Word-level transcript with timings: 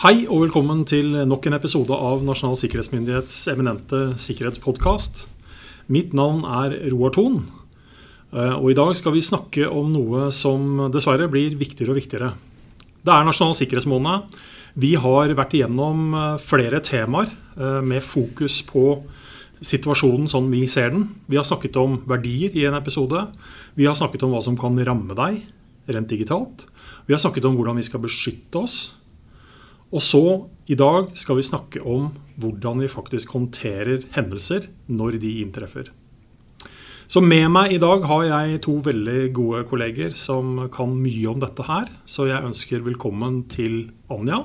Hei 0.00 0.22
og 0.32 0.46
velkommen 0.46 0.78
til 0.88 1.10
nok 1.28 1.44
en 1.44 1.52
episode 1.58 1.92
av 1.92 2.22
Nasjonal 2.24 2.54
sikkerhetsmyndighets 2.56 3.34
eminente 3.52 3.98
sikkerhetspodkast. 4.16 5.26
Mitt 5.92 6.14
navn 6.16 6.38
er 6.48 6.72
Roar 6.88 7.10
Thon, 7.12 7.34
eh, 8.32 8.54
og 8.56 8.70
i 8.70 8.76
dag 8.78 8.94
skal 8.96 9.12
vi 9.12 9.20
snakke 9.20 9.66
om 9.68 9.90
noe 9.92 10.30
som 10.32 10.86
dessverre 10.88 11.26
blir 11.28 11.52
viktigere 11.60 11.92
og 11.92 11.98
viktigere. 12.00 12.30
Det 13.04 13.12
er 13.12 13.26
Nasjonal 13.28 13.52
sikkerhetsmåned. 13.58 14.38
Vi 14.80 14.94
har 14.96 15.34
vært 15.36 15.52
igjennom 15.58 16.16
eh, 16.16 16.38
flere 16.40 16.80
temaer 16.80 17.28
eh, 17.60 17.82
med 17.84 18.00
fokus 18.00 18.62
på 18.64 19.02
situasjonen 19.60 20.32
sånn 20.32 20.48
vi 20.48 20.62
ser 20.64 20.94
den. 20.94 21.10
Vi 21.28 21.36
har 21.36 21.44
snakket 21.44 21.76
om 21.76 21.98
verdier 22.08 22.56
i 22.56 22.64
en 22.64 22.78
episode. 22.80 23.26
Vi 23.76 23.84
har 23.84 24.00
snakket 24.00 24.24
om 24.24 24.32
hva 24.32 24.40
som 24.48 24.56
kan 24.56 24.80
ramme 24.80 25.12
deg 25.12 25.44
rent 25.92 26.08
digitalt. 26.08 26.64
Vi 27.04 27.12
har 27.12 27.20
snakket 27.20 27.44
om 27.44 27.60
hvordan 27.60 27.76
vi 27.76 27.84
skal 27.84 28.00
beskytte 28.00 28.64
oss 28.64 28.78
og 29.90 30.02
så, 30.04 30.22
i 30.70 30.76
dag, 30.78 31.10
skal 31.18 31.40
vi 31.40 31.46
snakke 31.46 31.80
om 31.82 32.12
hvordan 32.40 32.80
vi 32.84 32.88
faktisk 32.88 33.32
håndterer 33.34 34.04
hendelser 34.14 34.68
når 34.88 35.18
de 35.20 35.32
inntreffer. 35.42 35.90
Så 37.10 37.18
med 37.24 37.48
meg 37.50 37.72
i 37.74 37.80
dag 37.82 38.04
har 38.06 38.22
jeg 38.28 38.60
to 38.62 38.76
veldig 38.86 39.32
gode 39.34 39.64
kolleger 39.66 40.12
som 40.14 40.68
kan 40.70 40.92
mye 40.94 41.26
om 41.32 41.40
dette 41.42 41.64
her. 41.66 41.88
Så 42.06 42.28
jeg 42.30 42.46
ønsker 42.46 42.84
velkommen 42.86 43.40
til 43.50 43.88
Anja 44.14 44.44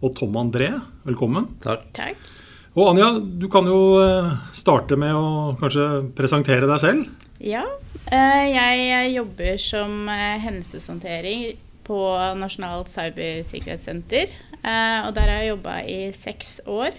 og 0.00 0.14
Tom 0.16 0.38
André. 0.40 0.70
Velkommen. 1.04 1.50
Takk. 1.60 1.90
Takk. 1.98 2.30
Og 2.72 2.88
Anja, 2.94 3.10
du 3.20 3.44
kan 3.52 3.68
jo 3.68 3.98
eh, 4.00 4.32
starte 4.56 4.96
med 4.96 5.12
å 5.12 5.52
kanskje 5.60 5.90
presentere 6.16 6.64
deg 6.70 6.80
selv. 6.80 7.10
Ja. 7.44 7.66
eh, 8.08 8.46
Jeg 8.48 9.12
jobber 9.18 9.60
som 9.60 10.08
eh, 10.08 10.38
hendelseshåndtering 10.40 11.50
på 11.84 12.00
Nasjonalt 12.40 12.88
cybersikkerhetssenter. 12.94 14.32
Eh, 14.64 15.06
Og 15.06 15.14
der 15.14 15.20
har 15.28 15.40
jeg 15.42 15.52
jobba 15.54 15.78
i 15.88 16.12
seks 16.12 16.60
år. 16.66 16.92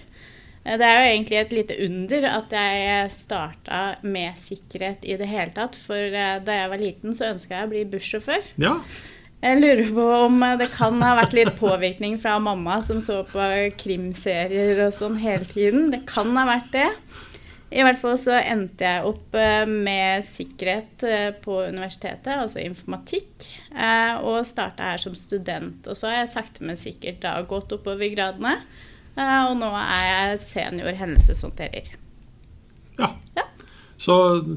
Eh, 0.64 0.76
Det 0.78 0.86
er 0.86 0.98
jo 0.98 1.10
egentlig 1.12 1.38
et 1.40 1.52
lite 1.52 1.76
under 1.86 2.26
at 2.38 2.50
jeg 2.50 3.10
starta 3.10 3.96
med 4.02 4.34
sikkerhet 4.36 5.04
i 5.04 5.16
det 5.16 5.26
hele 5.28 5.50
tatt. 5.54 5.74
For 5.76 5.96
eh, 5.96 6.38
da 6.44 6.52
jeg 6.52 6.70
var 6.70 6.78
liten, 6.78 7.14
så 7.14 7.32
ønska 7.34 7.54
jeg 7.54 7.66
å 7.66 7.72
bli 7.72 7.84
bussjåfør. 7.84 8.42
Ja, 8.58 8.76
Jeg 9.42 9.58
lurer 9.58 9.88
på 9.94 10.04
om 10.26 10.38
det 10.58 10.68
kan 10.70 11.00
ha 11.02 11.16
vært 11.18 11.32
litt 11.34 11.56
påvirkning 11.58 12.16
fra 12.22 12.36
mamma, 12.38 12.80
som 12.80 13.00
så 13.02 13.24
på 13.26 13.42
krimserier 13.76 14.84
og 14.86 14.92
sånn 14.94 15.16
hele 15.18 15.44
tiden. 15.44 15.90
Det 15.90 16.04
kan 16.06 16.30
ha 16.36 16.44
vært 16.46 16.70
det. 16.70 16.88
I 17.72 17.84
hvert 17.86 18.00
fall 18.02 18.18
så 18.20 18.36
endte 18.36 18.84
jeg 18.84 19.08
opp 19.08 19.36
eh, 19.38 19.64
med 19.68 20.24
sikkerhet 20.26 21.04
eh, 21.08 21.30
på 21.40 21.62
universitetet, 21.64 22.34
altså 22.34 22.60
informatikk, 22.60 23.46
eh, 23.72 24.20
og 24.20 24.44
starta 24.48 24.92
her 24.92 25.00
som 25.00 25.16
student. 25.16 25.86
Og 25.88 25.96
så 25.96 26.10
har 26.10 26.20
jeg 26.20 26.32
sakte, 26.34 26.64
men 26.68 26.78
sikkert 26.80 27.22
da 27.24 27.38
gått 27.48 27.72
oppover 27.72 28.12
gradene, 28.12 28.58
og 29.12 29.58
nå 29.60 29.68
er 29.76 30.04
jeg 30.08 30.38
senior 30.46 30.94
hendelseshåndterer. 30.96 31.90
ja. 33.00 33.10
Ja. 33.36 33.48
Så 34.02 34.14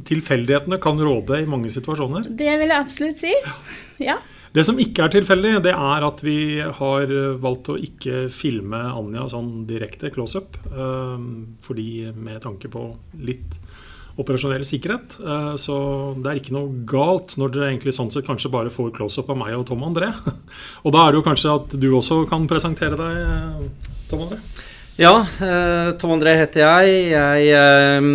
tilfeldighetene 0.08 0.80
kan 0.82 0.98
råde 0.98 1.38
i 1.44 1.50
mange 1.50 1.70
situasjoner. 1.70 2.32
Det 2.34 2.54
vil 2.58 2.72
jeg 2.72 2.80
absolutt 2.80 3.20
si. 3.22 3.34
Ja. 4.02 4.16
Det 4.56 4.64
som 4.64 4.78
ikke 4.80 5.04
er 5.04 5.12
tilfeldig, 5.12 5.50
det 5.66 5.74
er 5.76 6.06
at 6.08 6.22
vi 6.24 6.62
har 6.64 7.10
valgt 7.44 7.68
å 7.74 7.76
ikke 7.76 8.30
filme 8.32 8.80
Anja 8.88 9.26
sånn 9.34 9.66
direkte 9.68 10.12
close-up. 10.16 10.56
eh, 10.72 11.26
Fordi 11.66 12.14
med 12.16 12.42
tanke 12.46 12.72
på 12.72 12.86
litt 13.20 13.60
operasjonell 14.16 14.64
sikkerhet. 14.64 15.18
eh, 15.20 15.56
Så 15.60 15.76
det 16.24 16.32
er 16.32 16.40
ikke 16.40 16.56
noe 16.56 16.86
galt 16.88 17.36
når 17.36 17.52
dere 17.52 17.68
egentlig 17.74 17.94
sånn 17.98 18.12
sett 18.12 18.26
kanskje 18.26 18.52
bare 18.52 18.72
får 18.72 18.94
close-up 18.96 19.30
av 19.30 19.38
meg 19.38 19.58
og 19.58 19.66
Tom 19.68 19.84
André. 19.84 20.14
Og 20.86 20.94
da 20.96 21.04
er 21.04 21.12
det 21.12 21.20
jo 21.20 21.28
kanskje 21.28 21.56
at 21.56 21.76
du 21.80 21.90
også 21.92 22.22
kan 22.30 22.48
presentere 22.48 22.96
deg, 22.96 23.70
Tom 24.08 24.20
Tom 24.20 24.28
André. 24.30 24.40
Ja, 24.96 25.28
eh, 25.42 25.90
Tom 26.00 26.14
André 26.16 26.38
heter 26.40 26.62
jeg. 26.64 26.92
Jeg 27.12 27.48
eh, 27.52 28.06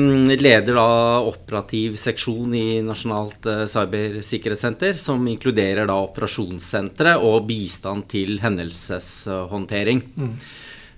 leder 0.40 0.78
da 0.78 0.86
operativ 1.28 1.98
seksjon 2.00 2.54
i 2.56 2.80
Nasjonalt 2.80 3.44
eh, 3.52 3.66
cybersikkerhetssenter, 3.68 4.96
som 4.96 5.26
inkluderer 5.28 5.90
da 5.90 5.98
operasjonssenteret 6.00 7.20
og 7.20 7.44
bistand 7.50 8.08
til 8.08 8.40
hendelseshåndtering. 8.40 10.02
Mm. 10.16 10.34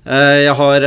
Jeg 0.02 0.54
har 0.58 0.84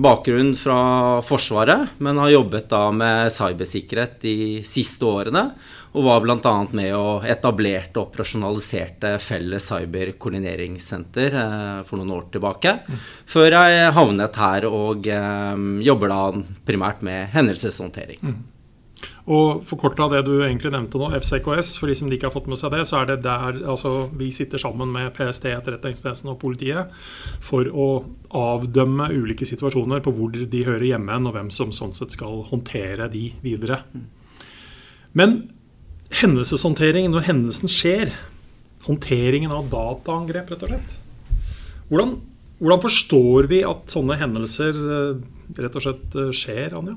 bakgrunn 0.00 0.54
fra 0.56 0.76
Forsvaret, 1.20 1.90
men 2.00 2.16
har 2.22 2.30
jobbet 2.32 2.70
da 2.70 2.86
med 2.88 3.28
cybersikkerhet 3.34 4.14
de 4.22 4.36
siste 4.64 5.04
årene. 5.04 5.42
Og 5.90 6.06
var 6.06 6.22
bl.a. 6.22 6.52
med 6.76 6.92
og 6.94 7.26
etablerte 7.26 7.98
og 7.98 8.10
operasjonaliserte 8.10 9.16
felles 9.22 9.66
cyberkoordineringssenter 9.72 11.34
eh, 11.40 11.80
for 11.88 11.98
noen 11.98 12.14
år 12.14 12.28
tilbake. 12.36 12.76
Før 13.30 13.56
jeg 13.56 13.90
havnet 13.96 14.38
her 14.38 14.68
og 14.70 15.10
eh, 15.10 15.66
jobber 15.86 16.14
da 16.14 16.22
primært 16.68 17.02
med 17.06 17.28
hendelseshåndtering. 17.34 18.22
Og 19.30 19.62
forkorta 19.68 20.08
det 20.12 20.24
du 20.26 20.32
egentlig 20.42 20.72
nevnte 20.74 20.98
nå, 21.00 21.10
FCKS, 21.20 21.74
for 21.78 21.90
de 21.90 21.96
som 21.96 22.10
ikke 22.10 22.28
har 22.28 22.34
fått 22.34 22.48
med 22.50 22.58
seg 22.58 22.72
det, 22.74 22.82
så 22.88 23.00
er 23.00 23.10
det 23.12 23.20
der 23.26 23.60
altså, 23.62 24.08
vi 24.16 24.30
sitter 24.34 24.60
sammen 24.60 24.90
med 24.94 25.12
PST, 25.16 25.46
Etterretningstjenesten 25.52 26.32
og 26.32 26.40
politiet 26.42 26.90
for 27.44 27.68
å 27.70 27.88
avdømme 28.36 29.10
ulike 29.14 29.48
situasjoner 29.48 30.02
på 30.04 30.14
hvor 30.16 30.34
de 30.34 30.64
hører 30.66 30.88
hjemme, 30.88 31.20
og 31.22 31.36
hvem 31.36 31.52
som 31.54 31.74
sånn 31.74 31.94
sett 31.96 32.16
skal 32.16 32.42
håndtere 32.50 33.08
de 33.12 33.28
videre. 33.44 33.82
Men 35.16 35.38
hendelseshåndtering, 36.18 37.10
når 37.12 37.28
hendelsen 37.28 37.70
skjer, 37.70 38.12
håndteringen 38.86 39.52
av 39.54 39.68
dataangrep, 39.72 40.50
rett 40.50 40.66
og 40.66 40.72
slett 40.72 40.98
Hvordan, 41.90 42.14
hvordan 42.60 42.82
forstår 42.84 43.48
vi 43.50 43.62
at 43.66 43.90
sånne 43.90 44.16
hendelser 44.20 44.76
eh, 44.78 45.22
rett 45.58 45.78
og 45.78 45.84
slett 45.84 46.14
eh, 46.18 46.30
skjer, 46.36 46.76
Anja? 46.78 46.94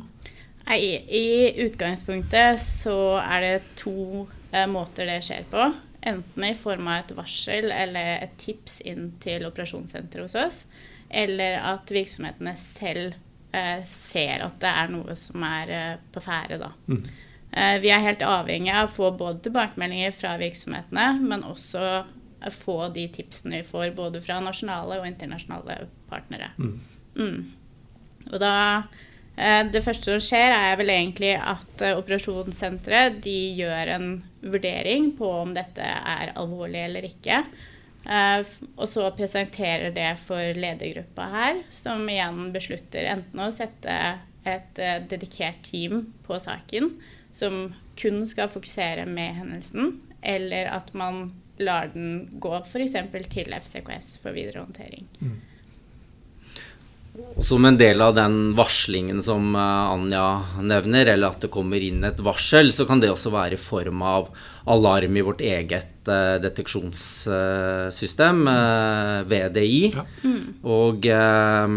Nei, 0.67 0.79
I 1.09 1.25
utgangspunktet 1.65 2.61
så 2.61 3.17
er 3.19 3.43
det 3.43 3.73
to 3.79 4.27
eh, 4.53 4.67
måter 4.69 5.09
det 5.09 5.19
skjer 5.25 5.47
på. 5.49 5.65
Enten 6.03 6.45
i 6.45 6.53
form 6.59 6.87
av 6.91 7.01
et 7.01 7.13
varsel 7.17 7.71
eller 7.73 8.23
et 8.27 8.37
tips 8.39 8.81
inn 8.87 9.11
til 9.23 9.47
operasjonssenteret 9.49 10.27
hos 10.27 10.37
oss. 10.39 10.63
Eller 11.09 11.59
at 11.63 11.91
virksomhetene 11.93 12.55
selv 12.59 13.17
eh, 13.55 13.83
ser 13.89 14.45
at 14.45 14.57
det 14.61 14.71
er 14.71 14.93
noe 14.93 15.17
som 15.19 15.43
er 15.47 15.73
eh, 15.73 16.01
på 16.13 16.23
ferde. 16.23 16.61
Da. 16.63 16.71
Eh, 16.93 17.11
vi 17.53 17.91
er 17.93 18.01
helt 18.01 18.23
avhengig 18.25 18.71
av 18.73 18.87
å 18.87 18.93
få 18.93 19.11
både 19.17 19.43
tilbakemeldinger 19.45 20.15
fra 20.17 20.35
virksomhetene, 20.41 21.07
men 21.21 21.45
også 21.45 21.83
eh, 22.01 22.53
få 22.63 22.89
de 22.95 23.07
tipsene 23.13 23.61
vi 23.61 23.67
får 23.67 23.91
både 23.97 24.21
fra 24.25 24.39
nasjonale 24.43 25.01
og 25.01 25.09
internasjonale 25.09 25.83
partnere. 26.09 26.51
Mm. 26.57 27.43
Og 28.31 28.39
da 28.41 28.55
eh, 29.37 29.61
Det 29.69 29.83
første 29.85 30.15
som 30.15 30.23
skjer, 30.23 30.53
er 30.55 30.79
vel 30.79 30.93
egentlig 30.93 31.35
at 31.37 31.83
eh, 31.85 31.97
operasjonssenteret 31.99 33.21
de 33.25 33.37
gjør 33.59 33.93
en 33.97 34.09
vurdering 34.41 35.13
på 35.17 35.29
om 35.43 35.53
dette 35.55 35.85
er 35.85 36.33
alvorlig 36.33 36.87
eller 36.87 37.07
ikke. 37.11 37.43
Eh, 38.03 38.53
og 38.75 38.87
så 38.89 39.07
presenterer 39.15 39.93
det 39.95 40.11
for 40.25 40.57
ledergruppa 40.57 41.29
her, 41.37 41.63
som 41.71 42.03
igjen 42.11 42.49
beslutter 42.55 43.07
enten 43.13 43.45
å 43.45 43.51
sette 43.55 43.97
et 44.43 44.79
eh, 44.81 44.99
dedikert 45.07 45.61
team 45.69 46.09
på 46.25 46.39
saken, 46.41 46.91
som 47.33 47.73
kun 47.99 48.25
skal 48.29 48.49
fokusere 48.49 49.05
med 49.09 49.35
hendelsen, 49.39 50.01
eller 50.23 50.69
at 50.71 50.93
man 50.93 51.33
lar 51.57 51.89
den 51.93 52.39
gå 52.41 52.53
f.eks. 52.65 52.95
til 53.29 53.55
FCKS 53.61 54.19
for 54.23 54.31
videre 54.31 54.63
håndtering. 54.63 55.09
Og 55.21 55.52
som 57.41 57.65
en 57.65 57.77
del 57.77 58.01
av 58.01 58.15
den 58.15 58.55
varslingen 58.55 59.21
som 59.21 59.55
eh, 59.55 59.61
Anja 59.61 60.41
nevner, 60.61 61.05
eller 61.13 61.27
at 61.29 61.41
det 61.45 61.51
kommer 61.53 61.81
inn 61.83 62.03
et 62.07 62.19
varsel, 62.25 62.73
så 62.73 62.85
kan 62.89 62.99
det 63.03 63.11
også 63.13 63.29
være 63.33 63.53
i 63.57 63.61
form 63.61 64.01
av 64.01 64.29
alarm 64.73 65.17
i 65.17 65.21
vårt 65.25 65.41
eget 65.45 66.07
eh, 66.09 66.41
deteksjonssystem, 66.41 68.47
eh, 68.49 69.23
VDI. 69.29 69.93
Ja. 69.93 70.03
Og, 70.73 71.05
eh, 71.05 71.67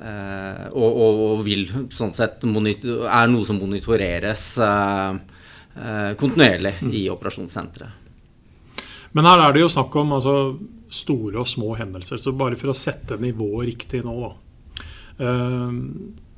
eh, 0.00 0.66
og, 0.72 0.90
og, 0.90 1.20
og 1.26 1.44
vil 1.48 1.64
sånn 1.92 2.12
sett 2.16 2.44
er 2.44 3.26
noe 3.32 3.44
som 3.48 3.58
monitoreres 3.60 4.44
kontinuerlig 6.20 6.74
i 6.92 7.08
operasjonssenteret. 7.08 7.88
Men 9.16 9.24
her 9.28 9.38
er 9.40 9.52
det 9.52 9.60
jo 9.62 9.68
snakk 9.72 9.92
om 10.00 10.12
altså, 10.16 10.34
store 10.92 11.40
og 11.40 11.48
små 11.48 11.74
hendelser. 11.76 12.18
Så 12.20 12.32
bare 12.36 12.56
for 12.60 12.68
å 12.72 12.76
sette 12.76 13.16
nivået 13.20 13.66
riktig 13.72 14.02
nå, 14.04 14.14
da. 14.20 14.32
Eh, 15.22 15.80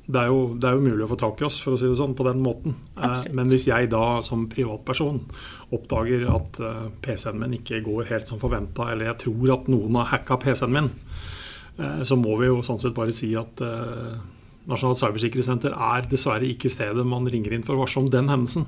Det 0.05 0.19
er, 0.21 0.27
jo, 0.29 0.53
det 0.53 0.67
er 0.69 0.75
jo 0.77 0.83
mulig 0.85 1.01
å 1.01 1.09
få 1.09 1.15
tak 1.17 1.39
i 1.41 1.45
oss, 1.47 1.55
for 1.63 1.73
å 1.73 1.77
si 1.81 1.87
det 1.89 1.95
sånn, 1.97 2.11
på 2.13 2.27
den 2.27 2.43
måten. 2.45 2.75
Eh, 2.93 3.07
Absolutt. 3.07 3.33
Men 3.39 3.47
hvis 3.49 3.63
jeg 3.65 3.87
da 3.89 4.21
som 4.21 4.43
privatperson 4.51 5.23
oppdager 5.73 6.27
at 6.29 6.59
eh, 6.61 6.83
PC-en 7.01 7.39
min 7.41 7.55
ikke 7.57 7.79
går 7.87 8.11
helt 8.11 8.29
som 8.29 8.37
forventa, 8.37 8.91
eller 8.93 9.09
jeg 9.09 9.23
tror 9.23 9.55
at 9.55 9.71
noen 9.73 9.97
har 9.97 10.11
hacka 10.11 10.37
PC-en 10.43 10.75
min, 10.75 10.91
eh, 11.79 12.03
så 12.05 12.19
må 12.21 12.37
vi 12.37 12.51
jo 12.51 12.61
sånn 12.61 12.77
sett 12.83 12.93
bare 12.93 13.15
si 13.17 13.31
at 13.33 13.65
Nasjonalt 14.65 14.97
cybersikkerhetssenter 14.97 15.73
er 15.73 16.07
dessverre 16.09 16.47
ikke 16.49 16.71
stedet 16.73 17.05
man 17.05 17.27
ringer 17.29 17.53
inn 17.53 17.65
for 17.65 17.77
å 17.77 17.83
varsle 17.83 18.05
om 18.05 18.09
den 18.13 18.31
hendelsen. 18.31 18.65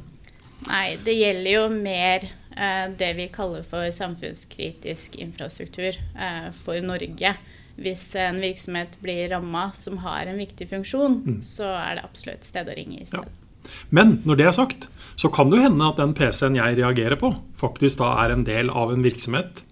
Nei, 0.68 0.98
det 1.06 1.14
gjelder 1.18 1.52
jo 1.54 1.64
mer 1.74 2.26
eh, 2.58 2.90
det 2.98 3.12
vi 3.18 3.28
kaller 3.34 3.66
for 3.66 3.90
samfunnskritisk 3.94 5.18
infrastruktur 5.22 5.98
eh, 5.98 6.50
for 6.64 6.82
Norge. 6.86 7.34
Hvis 7.82 8.10
en 8.18 8.42
virksomhet 8.42 8.98
blir 9.04 9.30
ramma 9.34 9.70
som 9.78 10.00
har 10.02 10.30
en 10.30 10.40
viktig 10.42 10.70
funksjon, 10.72 11.22
mm. 11.26 11.38
så 11.46 11.70
er 11.78 11.98
det 11.98 12.08
absolutt 12.08 12.48
sted 12.48 12.70
å 12.70 12.76
ringe 12.78 13.04
i 13.04 13.08
stedet. 13.10 13.30
Ja. 13.30 13.44
Men 13.92 14.20
når 14.26 14.40
det 14.40 14.48
er 14.48 14.56
sagt, 14.56 14.90
så 15.20 15.30
kan 15.34 15.52
det 15.52 15.64
hende 15.64 15.88
at 15.90 16.00
den 16.00 16.16
PC-en 16.18 16.58
jeg 16.58 16.78
reagerer 16.80 17.20
på, 17.20 17.34
faktisk 17.60 18.00
da 18.02 18.14
er 18.24 18.34
en 18.34 18.46
del 18.48 18.72
av 18.72 18.94
en 18.94 19.06
virksomhet 19.06 19.64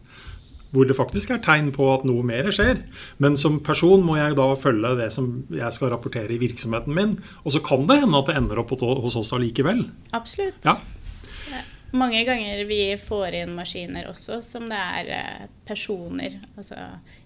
hvor 0.75 0.83
det 0.89 0.97
faktisk 0.97 1.31
er 1.31 1.39
tegn 1.39 1.69
på 1.71 1.85
at 1.93 2.01
noe 2.03 2.19
mer 2.27 2.49
skjer. 2.51 2.81
Men 3.23 3.37
som 3.39 3.61
person 3.63 4.01
må 4.03 4.17
jeg 4.19 4.35
da 4.35 4.49
følge 4.59 4.89
det 4.99 5.07
som 5.15 5.29
jeg 5.53 5.71
skal 5.71 5.93
rapportere 5.93 6.35
i 6.35 6.39
virksomheten 6.41 6.91
min. 6.97 7.13
Og 7.47 7.55
så 7.55 7.61
kan 7.63 7.85
det 7.87 8.01
hende 8.01 8.19
at 8.19 8.27
det 8.27 8.35
ender 8.35 8.59
opp 8.59 8.73
hos 8.75 9.15
oss 9.15 9.31
allikevel. 9.37 9.85
Absolutt. 10.17 10.59
Ja 10.67 10.75
mange 11.91 12.23
ganger 12.25 12.63
vi 12.65 12.79
får 12.99 13.37
inn 13.41 13.53
maskiner 13.55 14.09
også 14.09 14.39
som 14.45 14.67
det 14.71 14.79
er 14.79 15.11
eh, 15.15 15.45
personer. 15.67 16.39
Altså 16.57 16.79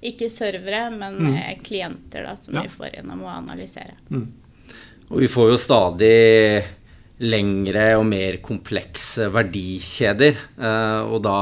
ikke 0.06 0.30
servere, 0.32 0.88
men 0.94 1.18
mm. 1.20 1.32
Eh, 1.40 1.56
klienter 1.66 2.28
da, 2.28 2.36
som 2.40 2.60
ja. 2.60 2.66
vi 2.66 2.74
får 2.74 3.00
inn 3.00 3.14
og 3.14 3.24
må 3.24 3.32
analysere. 3.32 3.98
Mm. 4.12 4.28
Og 5.10 5.24
vi 5.24 5.32
får 5.32 5.50
jo 5.54 5.58
stadig 5.60 6.14
lengre 7.20 7.90
og 8.00 8.06
mer 8.08 8.40
komplekse 8.46 9.28
verdikjeder. 9.34 10.40
Eh, 10.60 11.02
og 11.10 11.20
da 11.26 11.42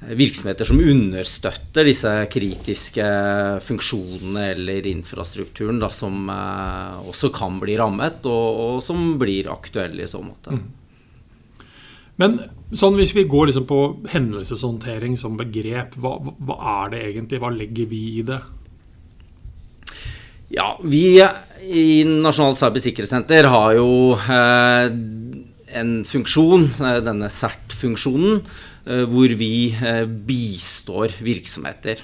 virksomheter 0.00 0.64
som 0.64 0.80
understøtter 0.80 1.84
disse 1.84 2.10
kritiske 2.32 3.04
funksjonene 3.66 4.46
eller 4.54 4.86
infrastrukturen, 4.88 5.76
da, 5.82 5.90
som 5.92 6.30
også 6.32 7.28
kan 7.36 7.58
bli 7.60 7.74
rammet, 7.76 8.24
og, 8.24 8.62
og 8.64 8.78
som 8.80 9.18
blir 9.20 9.52
aktuelle 9.52 10.06
i 10.06 10.08
så 10.08 10.22
måte. 10.24 10.56
Mm. 10.56 10.79
Men 12.20 12.38
sånn, 12.76 12.98
hvis 13.00 13.14
vi 13.16 13.26
går 13.28 13.48
liksom 13.48 13.66
på 13.68 13.80
hendelseshåndtering 14.12 15.16
som 15.18 15.38
begrep, 15.40 15.96
hva, 16.00 16.18
hva, 16.20 16.56
er 16.84 16.92
det 16.94 17.04
egentlig? 17.08 17.40
Hva 17.42 17.52
legger 17.54 17.88
vi 17.90 18.02
i 18.20 18.24
det? 18.28 18.40
Ja, 20.50 20.74
vi 20.82 21.04
i 21.20 21.86
Nasjonalt 22.04 22.58
cybersikkerhetssenter 22.58 23.46
har 23.52 23.76
jo 23.78 23.90
eh, 24.18 24.90
en 25.80 25.92
funksjon, 26.04 26.66
eh, 26.82 27.00
denne 27.06 27.30
CERT-funksjonen, 27.32 28.40
eh, 28.84 29.04
hvor 29.08 29.36
vi 29.40 29.52
eh, 29.72 30.04
bistår 30.04 31.14
virksomheter. 31.22 32.02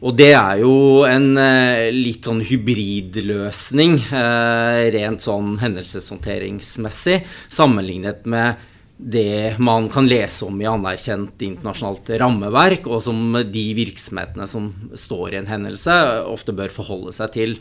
Og 0.00 0.16
det 0.16 0.30
er 0.32 0.62
jo 0.62 0.74
en 1.08 1.32
eh, 1.40 1.90
litt 1.92 2.28
sånn 2.28 2.44
hybridløsning, 2.44 3.98
eh, 4.08 4.84
rent 4.94 5.24
sånn 5.24 5.56
hendelseshåndteringsmessig, 5.60 7.22
sammenlignet 7.52 8.28
med 8.28 8.68
det 9.00 9.56
man 9.58 9.88
kan 9.88 10.08
lese 10.08 10.44
om 10.44 10.60
i 10.60 10.68
anerkjent 10.68 11.40
internasjonalt 11.42 12.10
rammeverk, 12.20 12.84
og 12.90 13.00
som 13.04 13.38
de 13.48 13.66
virksomhetene 13.78 14.46
som 14.50 14.70
står 14.98 15.34
i 15.34 15.40
en 15.40 15.50
hendelse, 15.50 15.96
ofte 16.28 16.54
bør 16.56 16.72
forholde 16.74 17.14
seg 17.16 17.32
til. 17.36 17.56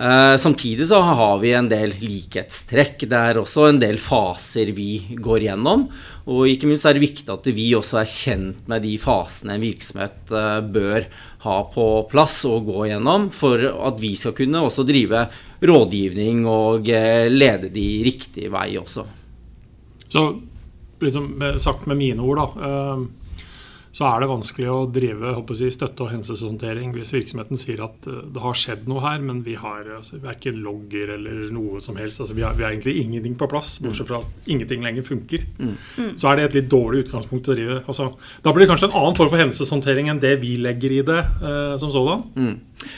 Eh, 0.00 0.36
samtidig 0.36 0.86
så 0.88 1.00
har 1.00 1.38
vi 1.42 1.52
en 1.52 1.68
del 1.68 1.92
likhetstrekk. 2.00 3.02
Det 3.08 3.18
er 3.18 3.40
også 3.40 3.66
en 3.68 3.80
del 3.82 3.98
faser 4.00 4.70
vi 4.76 5.16
går 5.16 5.44
gjennom. 5.48 5.88
Og 6.30 6.46
ikke 6.48 6.70
minst 6.70 6.86
er 6.88 6.96
det 6.96 7.04
viktig 7.04 7.28
at 7.32 7.48
vi 7.52 7.66
også 7.76 8.00
er 8.00 8.08
kjent 8.08 8.70
med 8.70 8.84
de 8.86 8.94
fasene 9.02 9.58
en 9.58 9.64
virksomhet 9.64 10.32
eh, 10.32 10.60
bør 10.64 11.08
ha 11.44 11.56
på 11.72 11.86
plass 12.08 12.42
og 12.48 12.68
gå 12.68 12.86
gjennom, 12.90 13.28
for 13.32 13.60
at 13.60 14.00
vi 14.00 14.14
skal 14.16 14.36
kunne 14.36 14.60
også 14.64 14.84
drive 14.88 15.26
rådgivning 15.64 16.46
og 16.48 16.88
eh, 16.88 17.28
lede 17.32 17.72
de 17.72 17.88
riktig 18.06 18.48
vei 18.52 18.70
også. 18.80 19.04
Så 20.10 20.24
liksom, 21.00 21.32
sagt 21.58 21.88
med 21.90 22.00
mine 22.00 22.22
ord, 22.24 22.40
da, 22.40 22.68
ehm, 22.68 23.08
så 23.90 24.06
er 24.06 24.22
det 24.22 24.28
vanskelig 24.30 24.68
å 24.70 24.76
drive 24.86 25.32
jeg, 25.34 25.72
støtte- 25.74 26.04
og 26.04 26.12
hendelseshåndtering 26.12 26.92
hvis 26.94 27.10
virksomheten 27.10 27.58
sier 27.58 27.82
at 27.82 28.06
eh, 28.06 28.22
det 28.30 28.42
har 28.44 28.58
skjedd 28.58 28.86
noe 28.90 29.02
her, 29.02 29.18
men 29.24 29.42
vi 29.46 29.56
har 29.58 29.88
altså, 29.96 30.20
ikke 30.30 30.52
logger 30.54 31.16
eller 31.16 31.50
noe 31.54 31.82
som 31.82 31.98
helst. 31.98 32.22
Altså, 32.22 32.36
vi, 32.38 32.44
har, 32.46 32.54
vi, 32.54 32.64
har, 32.66 32.76
egentlig 32.76 33.00
ingenting 33.02 33.34
på 33.38 33.50
plass, 33.50 33.78
bortsett 33.82 34.06
fra 34.12 34.22
at 34.22 34.50
ingenting 34.50 34.86
lenger 34.86 35.06
funker. 35.06 35.46
Mm. 35.58 35.74
mm. 35.74 36.12
Så 36.22 36.30
er 36.30 36.38
det 36.38 36.48
et 36.48 36.58
litt 36.60 36.70
dårlig 36.70 37.04
utgangspunkt 37.06 37.50
å 37.50 37.58
drive. 37.58 37.80
Altså, 37.90 38.12
da 38.44 38.54
blir 38.54 38.64
det 38.64 38.72
kanskje 38.72 38.92
en 38.92 38.98
annen 39.02 39.18
form 39.18 39.32
for 39.32 39.42
hendelseshåndtering 39.42 40.12
enn 40.12 40.22
det 40.22 40.36
vi 40.44 40.54
legger 40.62 40.98
i 41.00 41.04
det 41.10 41.22
eh, 41.26 41.74
som 41.82 41.90
sådan. 41.90 42.28
Mm. 42.38 42.90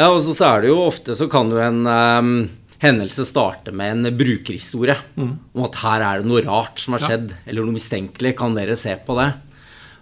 Ja, 0.00 0.08
og 0.10 0.18
så, 0.24 0.34
er 0.48 0.64
det 0.64 0.72
jo 0.72 0.82
ofte 0.82 1.14
så 1.18 1.30
kan 1.30 1.50
jo 1.52 1.62
en 1.62 1.84
um 1.86 2.34
hendelse 2.80 3.26
starter 3.28 3.72
med 3.76 3.92
en 3.92 4.16
brukerhistorie. 4.16 4.96
Mm. 5.16 5.38
Om 5.54 5.64
at 5.68 5.74
her 5.82 6.00
er 6.06 6.14
det 6.20 6.28
noe 6.30 6.42
rart 6.46 6.76
som 6.80 6.92
har 6.96 7.02
skjedd, 7.04 7.28
ja. 7.34 7.38
eller 7.50 7.62
noe 7.66 7.76
mistenkelig. 7.76 8.32
Kan 8.38 8.56
dere 8.56 8.76
se 8.80 8.92
på 9.04 9.12
det? 9.20 9.30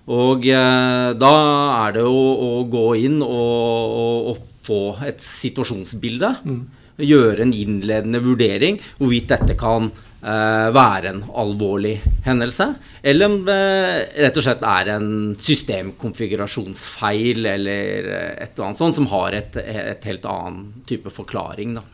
Og 0.08 0.46
eh, 0.48 1.10
da 1.20 1.34
er 1.84 1.90
det 1.98 2.04
å, 2.08 2.20
å 2.48 2.50
gå 2.70 2.88
inn 3.04 3.19
og, 3.25 3.96
og, 4.02 4.16
og, 4.32 4.36
få 4.69 4.82
et 5.08 5.20
situasjonsbilde. 5.25 6.30
Mm. 6.44 6.62
Gjøre 7.08 7.40
en 7.44 7.54
innledende 7.56 8.20
vurdering 8.20 8.76
hvorvidt 8.98 9.30
dette 9.32 9.54
kan 9.56 9.88
eh, 9.88 10.69
være 10.75 11.08
en 11.14 11.22
alvorlig 11.40 11.94
hendelse, 12.26 12.66
eller 13.00 13.26
om 13.30 13.36
det 13.46 13.62
rett 14.26 14.36
og 14.36 14.44
slett 14.44 14.62
er 14.69 14.90
en 14.98 15.08
systemkonfigurasjonsfeil 15.40 17.40
eller 17.54 18.10
et 18.12 18.50
eller 18.50 18.66
annet 18.66 18.82
sånt 18.82 18.96
som 18.98 19.08
har 19.14 19.30
et, 19.38 19.56
et 19.62 20.04
helt 20.10 20.25
annen 20.28 20.84
type 20.90 21.08
forklaring. 21.16 21.70
da. 21.80 21.84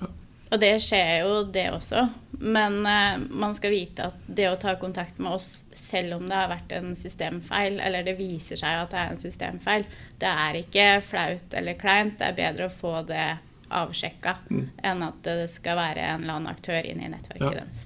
Og 0.55 0.61
det 0.63 0.77
skjer 0.85 1.25
jo, 1.25 1.39
det 1.51 1.65
også. 1.75 2.05
Men 2.39 2.85
eh, 2.87 3.23
man 3.31 3.57
skal 3.59 3.73
vite 3.75 4.07
at 4.11 4.27
det 4.27 4.47
å 4.47 4.59
ta 4.61 4.77
kontakt 4.79 5.19
med 5.19 5.35
oss, 5.35 5.65
selv 5.75 6.21
om 6.21 6.29
det 6.31 6.37
har 6.39 6.53
vært 6.53 6.75
en 6.77 6.93
systemfeil, 6.99 7.81
eller 7.83 8.07
det 8.07 8.15
viser 8.21 8.61
seg 8.61 8.85
at 8.85 8.93
det 8.93 9.01
er 9.01 9.15
en 9.15 9.23
systemfeil, 9.25 9.87
det 10.23 10.31
er 10.31 10.61
ikke 10.61 10.87
flaut 11.03 11.57
eller 11.59 11.81
kleint. 11.81 12.21
Det 12.21 12.29
er 12.29 12.39
bedre 12.39 12.69
å 12.69 12.75
få 12.75 13.01
det 13.09 13.27
avsjekka 13.75 14.37
mm. 14.47 14.63
enn 14.87 15.03
at 15.03 15.19
det 15.27 15.49
skal 15.51 15.81
være 15.81 16.07
en 16.13 16.23
eller 16.23 16.39
annen 16.39 16.53
aktør 16.53 16.87
inn 16.87 17.03
i 17.03 17.11
nettverket 17.11 17.49
ja. 17.49 17.65
deres. 17.65 17.83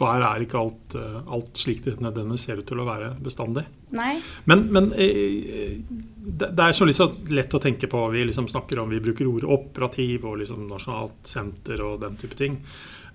For 0.00 0.08
her 0.08 0.24
er 0.24 0.46
ikke 0.46 0.62
alt, 0.62 0.96
eh, 0.96 1.20
alt 1.36 1.60
slik 1.60 1.84
det 1.84 1.98
nødvendigvis 2.00 2.48
ser 2.48 2.62
ut 2.62 2.68
til 2.70 2.80
å 2.80 2.88
være 2.88 3.12
bestandig. 3.20 3.66
Nei. 3.96 4.20
Men, 4.50 4.68
men 4.74 4.92
eh, 4.94 5.80
det 6.20 6.52
er 6.54 6.76
så 6.76 6.86
liksom 6.86 7.32
lett 7.34 7.54
å 7.56 7.60
tenke 7.62 7.88
på 7.90 8.04
Vi 8.12 8.22
liksom 8.28 8.46
snakker 8.50 8.78
om, 8.78 8.92
vi 8.92 9.02
bruker 9.02 9.28
ordet 9.30 9.50
operativ 9.50 10.28
og 10.28 10.38
liksom 10.42 10.68
nasjonalt 10.70 11.26
senter 11.26 11.82
og 11.84 12.00
den 12.04 12.18
type 12.20 12.38
ting. 12.38 12.60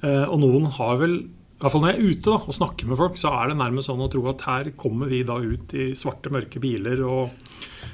Eh, 0.01 0.25
og 0.25 0.39
noen 0.44 0.68
har 0.77 1.00
vel 1.01 1.19
i 1.56 1.63
hvert 1.63 1.72
fall 1.72 1.86
når 1.86 1.94
jeg 1.94 2.00
er 2.01 2.10
ute 2.12 2.31
da, 2.33 2.38
og 2.44 2.56
snakker 2.57 2.88
med 2.89 3.00
folk, 3.00 3.16
så 3.16 3.31
er 3.31 3.50
det 3.50 3.60
nærmest 3.62 3.88
sånn 3.88 4.04
å 4.04 4.10
tro 4.12 4.25
at 4.27 4.44
her 4.44 4.74
kommer 4.75 5.07
vi 5.07 5.22
da 5.24 5.38
ut 5.39 5.72
i 5.72 5.94
svarte, 5.95 6.27
mørke 6.33 6.60
biler 6.60 7.00
og 7.08 7.32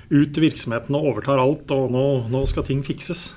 ut 0.09 0.31
til 0.33 0.47
virksomheten 0.47 0.97
og 0.97 1.11
overtar 1.11 1.39
alt, 1.39 1.69
og 1.75 1.93
nå, 1.93 2.05
nå 2.33 2.41
skal 2.49 2.65
ting 2.65 2.81
fikses. 2.83 3.29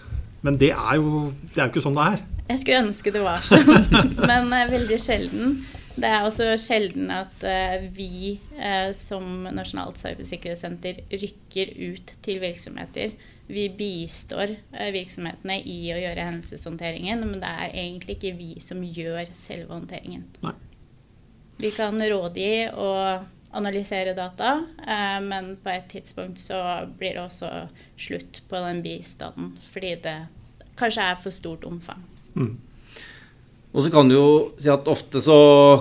Men 0.45 0.57
det 0.61 0.73
er, 0.73 0.97
jo, 0.97 1.29
det 1.53 1.61
er 1.61 1.69
jo 1.69 1.75
ikke 1.75 1.85
sånn 1.85 2.01
det 2.01 2.07
er. 2.15 2.25
Jeg 2.49 2.61
skulle 2.63 2.81
ønske 2.87 3.13
det 3.13 3.23
var 3.25 3.45
sånn, 3.45 3.69
men 4.31 4.49
uh, 4.49 4.65
veldig 4.73 4.99
sjelden. 5.01 5.55
Det 5.95 6.09
er 6.11 6.25
også 6.27 6.49
sjelden 6.59 7.11
at 7.15 7.45
uh, 7.47 7.85
vi 7.95 8.39
uh, 8.59 8.91
som 8.97 9.47
Nasjonalt 9.55 10.01
cybersikkerhetssenter 10.03 11.05
rykker 11.13 11.71
ut 11.79 12.15
til 12.25 12.43
virksomheter. 12.43 13.15
Vi 13.45 13.69
bistår 13.77 14.55
virksomhetene 14.73 15.59
i 15.69 15.79
å 15.93 15.99
gjøre 16.01 16.23
hendelseshåndteringen, 16.25 17.27
men 17.29 17.43
det 17.43 17.51
er 17.51 17.75
egentlig 17.77 18.17
ikke 18.17 18.39
vi 18.39 18.55
som 18.65 18.81
gjør 18.81 19.29
selve 19.37 19.69
håndteringen. 19.75 20.23
Nei. 20.47 20.55
Vi 21.61 21.71
kan 21.77 22.01
rådgi 22.01 22.71
og 22.73 23.27
analysere 23.55 24.17
data, 24.17 24.55
men 25.23 25.53
på 25.61 25.75
et 25.75 25.85
tidspunkt 25.93 26.41
så 26.41 26.57
blir 26.97 27.19
det 27.19 27.27
også 27.27 27.51
slutt 28.01 28.41
på 28.49 28.65
den 28.65 28.81
bistanden 28.83 29.53
fordi 29.75 29.93
det 30.09 30.17
kanskje 30.81 31.05
er 31.13 31.21
for 31.21 31.37
stort 31.37 31.69
omfang. 31.69 32.01
Mm. 32.35 32.57
Og 33.75 33.83
så 33.83 33.91
kan 33.91 34.11
du 34.11 34.15
jo 34.15 34.29
si 34.61 34.71
at 34.71 34.87
ofte 34.91 35.19
så 35.23 35.39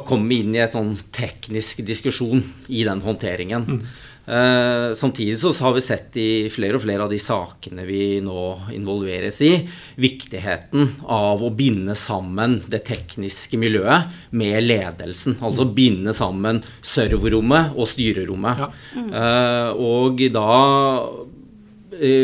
kommer 0.07 0.33
vi 0.33 0.41
inn 0.41 0.55
i 0.57 0.63
et 0.63 0.73
sånn 0.73 0.95
teknisk 1.13 1.83
diskusjon 1.85 2.41
i 2.73 2.81
den 2.87 3.03
håndteringen. 3.05 3.69
Mm. 3.69 3.85
Eh, 4.25 4.93
samtidig 4.95 5.35
så 5.39 5.51
har 5.65 5.73
vi 5.75 5.81
sett 5.83 6.15
i 6.15 6.27
flere 6.49 6.79
og 6.79 6.83
flere 6.85 7.03
av 7.03 7.11
de 7.11 7.19
sakene 7.19 7.83
vi 7.83 8.21
nå 8.23 8.43
involveres 8.71 9.41
i, 9.43 9.51
viktigheten 9.99 11.03
av 11.11 11.43
å 11.43 11.51
binde 11.51 11.95
sammen 11.99 12.61
det 12.71 12.85
tekniske 12.87 13.59
miljøet 13.59 14.15
med 14.31 14.61
ledelsen. 14.63 15.37
Altså 15.43 15.67
binde 15.67 16.15
sammen 16.15 16.63
serverrommet 16.79 17.75
og 17.75 17.89
styrerommet. 17.91 18.63
Ja. 18.63 18.71
Mm. 18.95 19.13
Eh, 19.21 19.85
og 19.91 20.25
da 20.33 20.49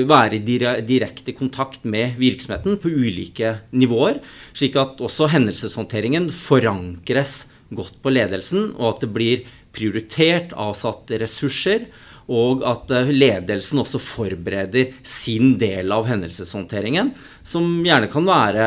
være 0.09 0.39
i 0.39 0.57
direkte 0.87 1.33
kontakt 1.37 1.85
med 1.85 2.17
virksomheten 2.19 2.77
på 2.81 2.89
ulike 2.89 3.55
nivåer, 3.71 4.19
slik 4.53 4.75
at 4.79 5.01
også 5.03 5.29
hendelseshåndteringen 5.31 6.29
forankres 6.33 7.47
godt 7.69 7.99
på 8.01 8.13
ledelsen, 8.13 8.73
og 8.77 8.95
at 8.95 9.05
det 9.05 9.11
blir 9.13 9.47
prioritert 9.75 10.53
avsatte 10.57 11.19
ressurser, 11.21 11.85
Og 12.29 12.61
at 12.67 12.91
eh, 12.93 13.09
ledelsen 13.09 13.81
også 13.81 14.01
forbereder 14.01 14.93
sin 15.01 15.55
del 15.61 15.89
av 15.93 16.05
hendelseshåndteringen. 16.09 17.11
Som 17.49 17.79
gjerne 17.81 18.09
kan 18.11 18.27
være 18.27 18.65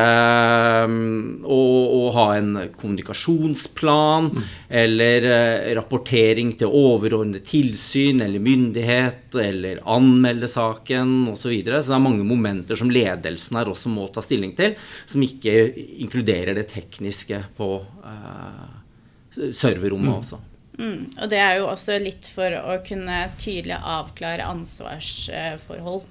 um, 0.89 1.43
å, 1.47 1.59
å, 1.87 2.01
ha 2.17 2.25
en 2.35 2.51
kommunikasjonsplan, 2.75 4.27
mm. 4.33 4.45
eller 4.81 5.27
uh, 5.29 5.69
rapportering 5.77 6.51
til 6.59 6.73
overordnet 6.75 7.47
tilsyn 7.47 8.19
eller 8.25 8.43
myndighet, 8.43 9.29
eller 9.39 9.79
anmelde 9.87 10.51
saken 10.51 11.29
osv. 11.31 11.43
Så, 11.43 11.51
videre. 11.51 11.81
så 11.83 11.91
det 11.91 11.97
er 11.97 12.03
mange 12.05 12.23
momenter 12.23 12.79
som 12.79 12.91
ledelsen 12.91 13.59
her 13.59 13.69
også 13.71 13.91
må 13.91 14.07
ta 14.11 14.23
stilling 14.23 14.53
til, 14.55 14.77
som 15.05 15.23
ikke 15.23 15.57
inkluderer 16.03 16.55
det 16.55 16.69
tekniske 16.71 17.41
på 17.57 17.67
eh, 18.07 19.51
serverrommet 19.51 20.09
mm. 20.09 20.17
også. 20.21 20.39
Mm, 20.79 21.11
og 21.21 21.29
det 21.29 21.37
er 21.37 21.59
jo 21.59 21.69
også 21.69 21.99
litt 22.01 22.27
for 22.33 22.55
å 22.57 22.79
kunne 22.85 23.27
tydelig 23.41 23.77
avklare 23.77 24.47
ansvarsforhold 24.49 26.01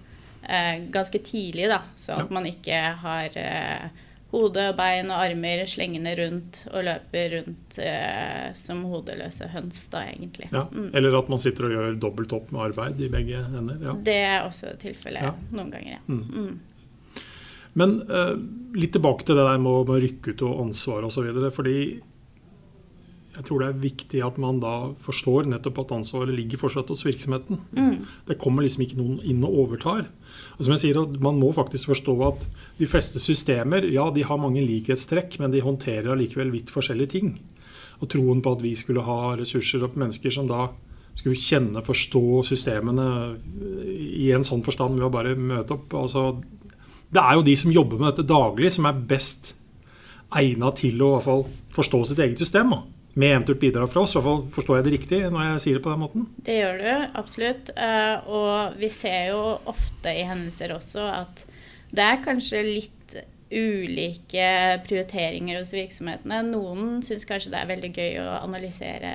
eh, 0.43 0.85
ganske 0.95 1.19
tidlig, 1.19 1.69
da. 1.73 1.83
Så 1.97 2.15
at 2.17 2.27
ja. 2.27 2.31
man 2.35 2.47
ikke 2.47 2.81
har 3.03 3.39
eh, 3.39 3.89
hode, 4.33 4.65
bein 4.79 5.11
og 5.13 5.19
armer 5.21 5.65
slengende 5.69 6.15
rundt 6.19 6.63
og 6.73 6.87
løper 6.89 7.37
rundt 7.37 7.79
eh, 7.83 8.49
som 8.57 8.85
hodeløse 8.89 9.51
høns, 9.53 9.85
da 9.93 10.07
egentlig. 10.09 10.49
Ja, 10.55 10.67
mm. 10.71 10.91
Eller 10.97 11.19
at 11.19 11.31
man 11.33 11.43
sitter 11.43 11.69
og 11.69 11.77
gjør 11.77 11.99
dobbelt 12.01 12.35
opp 12.37 12.53
med 12.55 12.67
arbeid 12.71 13.03
i 13.03 13.11
begge 13.13 13.43
hender. 13.53 13.81
Ja. 13.83 13.97
Det 14.11 14.19
er 14.21 14.39
også 14.47 14.77
tilfellet 14.83 15.51
noen 15.53 15.73
ganger, 15.75 15.99
ja. 15.99 16.05
Mm. 16.09 16.29
mm. 16.29 16.61
Men 17.73 17.95
eh, 18.05 18.35
litt 18.77 18.93
tilbake 18.93 19.25
til 19.25 19.39
det 19.39 19.45
der 19.49 19.61
med 19.61 19.73
å 19.73 20.01
rykke 20.01 20.35
ut 20.35 20.43
og 20.45 20.59
ansvar 20.67 21.07
osv. 21.09 21.29
Fordi 21.57 21.77
jeg 23.33 23.47
tror 23.47 23.63
det 23.63 23.69
er 23.71 23.81
viktig 23.81 24.21
at 24.27 24.39
man 24.41 24.59
da 24.61 24.73
forstår 25.01 25.47
nettopp 25.49 25.79
at 25.83 25.95
ansvaret 25.97 26.35
ligger 26.37 26.61
fortsatt 26.61 26.91
hos 26.93 27.05
virksomheten. 27.07 27.63
Mm. 27.73 28.05
Det 28.29 28.37
kommer 28.41 28.65
liksom 28.65 28.85
ikke 28.85 28.99
noen 29.01 29.23
inn 29.25 29.41
og 29.49 29.57
overtar. 29.65 30.05
Og 30.59 30.67
som 30.67 30.75
jeg 30.75 30.83
sier, 30.83 31.01
Man 31.21 31.41
må 31.41 31.53
faktisk 31.53 31.89
forstå 31.95 32.17
at 32.29 32.45
de 32.79 32.89
fleste 32.89 33.21
systemer 33.21 33.89
ja, 33.89 34.11
de 34.11 34.27
har 34.29 34.41
mange 34.41 34.61
likhetstrekk, 34.61 35.39
men 35.41 35.51
de 35.51 35.65
håndterer 35.65 36.13
allikevel 36.13 36.53
vidt 36.53 36.73
forskjellige 36.73 37.15
ting. 37.17 37.35
Og 38.05 38.11
troen 38.13 38.43
på 38.45 38.53
at 38.53 38.63
vi 38.63 38.75
skulle 38.77 39.05
ha 39.07 39.35
ressurser 39.39 39.85
og 39.85 39.97
mennesker 39.97 40.31
som 40.31 40.51
da 40.51 40.69
skulle 41.17 41.37
kjenne, 41.37 41.85
forstå 41.85 42.43
systemene 42.49 43.37
i 43.97 44.31
en 44.33 44.45
sånn 44.45 44.65
forstand 44.65 44.99
ved 44.99 45.09
å 45.09 45.13
bare 45.13 45.37
møte 45.37 45.77
opp 45.77 45.93
altså, 45.93 46.41
Det 47.13 47.21
er 47.21 47.37
jo 47.37 47.45
de 47.45 47.57
som 47.57 47.73
jobber 47.73 48.01
med 48.01 48.13
dette 48.13 48.29
daglig, 48.29 48.73
som 48.73 48.89
er 48.89 49.05
best 49.09 49.55
egna 50.33 50.71
til 50.73 51.01
å 51.01 51.11
i 51.11 51.15
hvert 51.17 51.27
fall 51.27 51.47
forstå 51.77 52.05
sitt 52.09 52.21
eget 52.25 52.41
system. 52.41 52.73
Da 52.73 53.02
med 53.15 53.35
eventuelt 53.35 53.61
bidrag 53.61 53.91
fra 53.93 54.05
oss. 54.05 54.15
I 54.15 54.19
hvert 54.19 54.29
fall 54.29 54.45
Forstår 54.55 54.79
jeg 54.79 54.87
det 54.87 54.95
riktig 54.97 55.21
når 55.27 55.47
jeg 55.47 55.63
sier 55.65 55.79
det 55.79 55.85
på 55.85 55.93
den 55.93 56.03
måten? 56.03 56.29
Det 56.47 56.59
gjør 56.59 56.81
du, 56.81 56.91
absolutt. 57.21 57.73
Eh, 57.77 58.31
og 58.33 58.79
vi 58.81 58.93
ser 58.93 59.33
jo 59.33 59.43
ofte 59.73 60.15
i 60.17 60.27
hendelser 60.29 60.75
også 60.77 61.07
at 61.13 61.45
det 61.93 62.07
er 62.09 62.25
kanskje 62.25 62.65
litt 62.65 62.99
ulike 63.53 64.47
prioriteringer 64.87 65.61
hos 65.61 65.75
virksomhetene. 65.77 66.41
Noen 66.49 67.03
syns 67.05 67.27
kanskje 67.29 67.53
det 67.53 67.61
er 67.61 67.71
veldig 67.71 67.93
gøy 67.93 68.19
å 68.23 68.29
analysere 68.41 69.13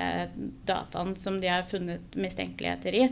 dataen 0.68 1.16
som 1.18 1.40
de 1.42 1.50
har 1.52 1.66
funnet 1.68 2.18
mistenkeligheter 2.18 2.98
i, 2.98 3.08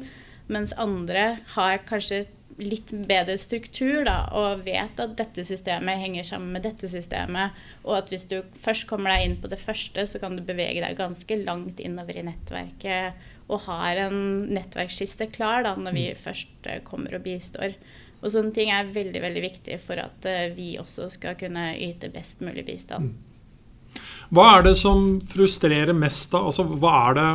mens 0.54 0.76
andre 0.78 1.40
har 1.56 1.82
kanskje 1.90 2.28
litt 2.62 2.92
bedre 3.08 3.36
struktur 3.40 4.06
da, 4.08 4.30
og 4.36 4.64
vet 4.64 5.00
at 5.04 5.16
dette 5.20 5.44
systemet 5.48 6.00
henger 6.00 6.28
sammen 6.28 6.54
med 6.56 6.64
dette 6.64 6.88
systemet, 6.88 7.56
og 7.84 7.98
at 8.00 8.14
hvis 8.14 8.28
du 8.32 8.38
først 8.64 8.88
kommer 8.88 9.12
deg 9.12 9.26
inn 9.26 9.38
på 9.44 9.52
det 9.52 9.60
første, 9.60 10.06
så 10.08 10.22
kan 10.22 10.38
du 10.38 10.44
bevege 10.46 10.84
deg 10.84 11.00
ganske 11.00 11.40
langt 11.44 11.82
innover 11.84 12.16
i 12.16 12.24
nettverket 12.28 13.28
og 13.52 13.68
har 13.68 14.06
en 14.08 14.18
nettverkskiste 14.56 15.28
klar 15.36 15.68
da, 15.68 15.76
når 15.78 15.98
vi 15.98 16.08
mm. 16.10 16.24
først 16.24 16.72
eh, 16.72 16.82
kommer 16.88 17.18
og 17.18 17.26
bistår. 17.28 17.76
Og 18.24 18.32
sånne 18.34 18.56
ting 18.56 18.72
er 18.74 18.90
veldig 18.90 19.22
veldig 19.22 19.44
viktig 19.44 19.78
for 19.84 20.02
at 20.02 20.26
uh, 20.26 20.48
vi 20.56 20.72
også 20.82 21.12
skal 21.14 21.36
kunne 21.38 21.76
yte 21.78 22.10
best 22.10 22.42
mulig 22.42 22.64
bistand. 22.66 23.12
Mm. 23.12 24.02
Hva 24.34 24.48
er 24.56 24.66
det 24.66 24.74
som 24.80 25.20
frustrerer 25.30 25.94
mest, 25.94 26.32
da? 26.34 26.42
Altså, 26.48 26.66
hva 26.66 26.96
er 27.04 27.20
det 27.20 27.30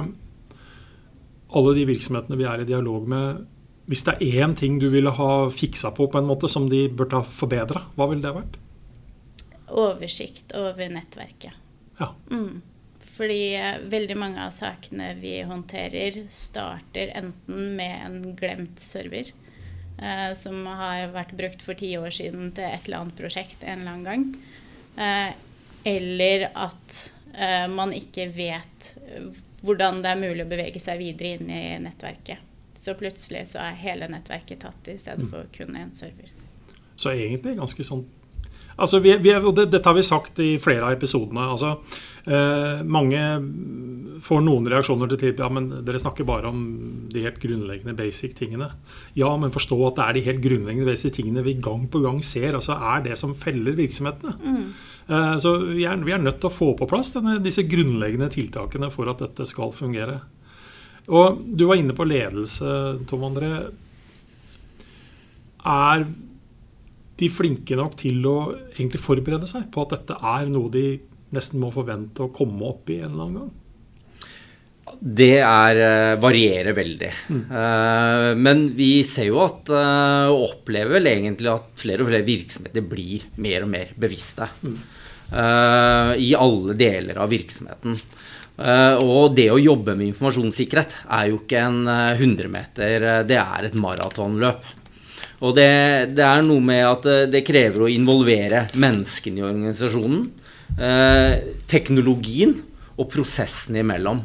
alle 1.61 1.75
de 1.77 1.87
virksomhetene 1.89 2.39
vi 2.41 2.47
er 2.49 2.63
i 2.63 2.67
dialog 2.67 3.07
med, 3.11 3.45
hvis 3.91 4.05
det 4.07 4.13
er 4.23 4.45
én 4.45 4.53
ting 4.55 4.79
du 4.79 4.87
ville 4.93 5.11
ha 5.11 5.31
fiksa 5.51 5.91
på 5.97 6.07
på 6.11 6.21
en 6.21 6.29
måte 6.29 6.49
som 6.49 6.69
de 6.71 6.85
burde 6.89 7.19
ha 7.19 7.27
forbedra, 7.27 7.83
hva 7.99 8.07
ville 8.11 8.23
det 8.23 8.37
vært? 8.37 8.59
Oversikt 9.71 10.55
over 10.55 10.93
nettverket. 10.95 11.57
Ja. 11.99 12.13
Mm. 12.31 12.63
Fordi 13.11 13.41
eh, 13.59 13.83
veldig 13.91 14.17
mange 14.17 14.45
av 14.47 14.55
sakene 14.55 15.11
vi 15.19 15.41
håndterer, 15.43 16.23
starter 16.31 17.11
enten 17.19 17.75
med 17.77 17.97
en 18.07 18.21
glemt 18.39 18.79
server. 18.87 19.33
Eh, 19.99 20.31
som 20.39 20.63
har 20.71 21.11
vært 21.11 21.35
brukt 21.37 21.67
for 21.67 21.79
ti 21.79 21.91
år 21.99 22.15
siden 22.15 22.53
til 22.55 22.71
et 22.71 22.87
eller 22.87 23.03
annet 23.03 23.19
prosjekt 23.19 23.67
en 23.67 23.83
eller 23.83 23.97
annen 23.97 24.07
gang. 24.07 24.29
Eh, 25.03 25.33
eller 25.91 26.47
at 26.55 27.01
eh, 27.35 27.67
man 27.75 27.91
ikke 27.97 28.31
vet 28.39 28.93
eh, 29.03 29.27
hvordan 29.67 29.99
det 30.05 30.15
er 30.15 30.23
mulig 30.23 30.47
å 30.47 30.53
bevege 30.55 30.81
seg 30.83 31.03
videre 31.03 31.35
inn 31.41 31.51
i 31.51 31.65
nettverket. 31.83 32.47
Så 32.81 32.95
plutselig 32.97 33.45
så 33.53 33.61
er 33.61 33.77
hele 33.83 34.09
nettverket 34.09 34.63
tatt 34.65 34.89
i 34.89 34.97
stedet 35.01 35.29
for 35.29 35.49
kun 35.53 35.77
én 35.77 35.93
server. 35.97 36.33
Så 36.97 37.13
egentlig 37.13 37.59
ganske 37.61 37.85
sånn 37.85 38.07
Altså, 38.81 39.01
vi, 39.05 39.13
vi, 39.21 39.33
det, 39.57 39.67
Dette 39.75 39.89
har 39.91 39.97
vi 39.97 40.05
sagt 40.07 40.39
i 40.41 40.55
flere 40.63 40.87
av 40.89 40.95
episodene. 40.95 41.43
altså 41.53 41.75
eh, 42.25 42.81
Mange 42.89 43.21
får 44.25 44.41
noen 44.45 44.69
reaksjoner 44.73 45.11
til 45.21 45.35
ja, 45.37 45.49
men 45.53 45.69
dere 45.85 46.01
snakker 46.01 46.29
bare 46.29 46.49
om 46.49 46.63
de 47.13 47.25
helt 47.25 47.41
grunnleggende 47.43 47.97
basic 47.99 48.37
tingene. 48.39 48.71
Ja, 49.19 49.35
men 49.41 49.53
forstå 49.53 49.79
at 49.89 49.99
det 49.99 50.07
er 50.07 50.17
de 50.17 50.25
helt 50.31 50.43
grunnleggende 50.45 50.89
basic 50.89 51.19
tingene 51.19 51.45
vi 51.45 51.59
gang 51.61 51.87
på 51.93 52.01
gang 52.05 52.23
ser. 52.25 52.55
altså 52.57 52.79
er 52.79 53.05
det 53.05 53.19
som 53.21 53.37
feller 53.37 53.77
virksomhetene. 53.77 54.37
Mm. 54.41 54.67
Eh, 55.11 55.37
så 55.45 55.57
vi 55.67 55.85
er, 55.85 56.01
vi 56.07 56.17
er, 56.17 56.25
nødt 56.25 56.41
til 56.41 56.49
å 56.49 56.55
få 56.55 56.73
på 56.79 56.89
plass 56.89 57.13
denne, 57.17 57.37
disse 57.45 57.67
grunnleggende 57.69 58.33
tiltakene 58.33 58.93
for 58.95 59.13
at 59.13 59.25
dette 59.27 59.49
skal 59.49 59.77
fungere. 59.77 60.23
Og 61.11 61.41
du 61.43 61.67
var 61.67 61.81
inne 61.81 61.95
på 61.97 62.07
ledelse, 62.07 62.73
Tom 63.11 63.27
André. 63.27 63.53
Er 65.67 66.05
de 67.21 67.29
flinke 67.29 67.77
nok 67.77 67.97
til 68.01 68.23
å 68.29 68.37
egentlig 68.77 69.03
forberede 69.03 69.49
seg 69.51 69.67
på 69.73 69.85
at 69.85 69.97
dette 69.97 70.17
er 70.17 70.47
noe 70.53 70.73
de 70.73 70.85
nesten 71.35 71.61
må 71.63 71.71
forvente 71.75 72.25
å 72.25 72.33
komme 72.35 72.71
opp 72.71 72.91
i 72.91 73.01
en 73.03 73.11
eller 73.11 73.27
annen 73.27 73.43
gang? 73.43 73.57
Det 75.01 75.37
er, 75.39 75.79
eh, 75.81 76.15
varierer 76.21 76.75
veldig. 76.77 77.11
Mm. 77.31 77.43
Uh, 77.51 78.31
men 78.37 78.65
vi 78.77 79.05
ser 79.07 79.29
jo 79.31 79.39
at 79.45 79.71
uh, 79.71 80.29
og 80.33 80.43
opplever 80.49 80.99
vel 80.99 81.07
egentlig 81.13 81.53
at 81.53 81.69
flere 81.79 82.03
og 82.03 82.11
flere 82.11 82.27
virksomheter 82.27 82.85
blir 82.85 83.29
mer 83.41 83.65
og 83.65 83.71
mer 83.73 83.95
bevisste. 83.97 84.51
Mm. 84.65 84.75
Uh, 85.31 86.13
I 86.19 86.35
alle 86.35 86.75
deler 86.77 87.23
av 87.23 87.31
virksomheten. 87.31 87.97
Uh, 88.61 89.01
og 89.01 89.33
det 89.39 89.47
å 89.49 89.57
jobbe 89.57 89.95
med 89.97 90.11
informasjonssikkerhet 90.11 90.93
er 91.17 91.31
jo 91.31 91.39
ikke 91.41 91.63
en 91.65 91.79
100-meter, 91.89 93.07
uh, 93.07 93.15
uh, 93.23 93.23
det 93.25 93.39
er 93.41 93.69
et 93.71 93.79
maratonløp. 93.81 94.67
Og 95.41 95.55
det, 95.57 95.71
det, 96.19 96.27
er 96.27 96.43
noe 96.45 96.61
med 96.61 96.83
at 96.85 97.07
det 97.33 97.41
krever 97.47 97.87
å 97.87 97.89
involvere 97.89 98.67
menneskene 98.77 99.41
i 99.41 99.45
organisasjonen, 99.47 100.27
teknologien 101.71 102.53
og 103.01 103.09
prosessen 103.09 103.79
imellom. 103.81 104.21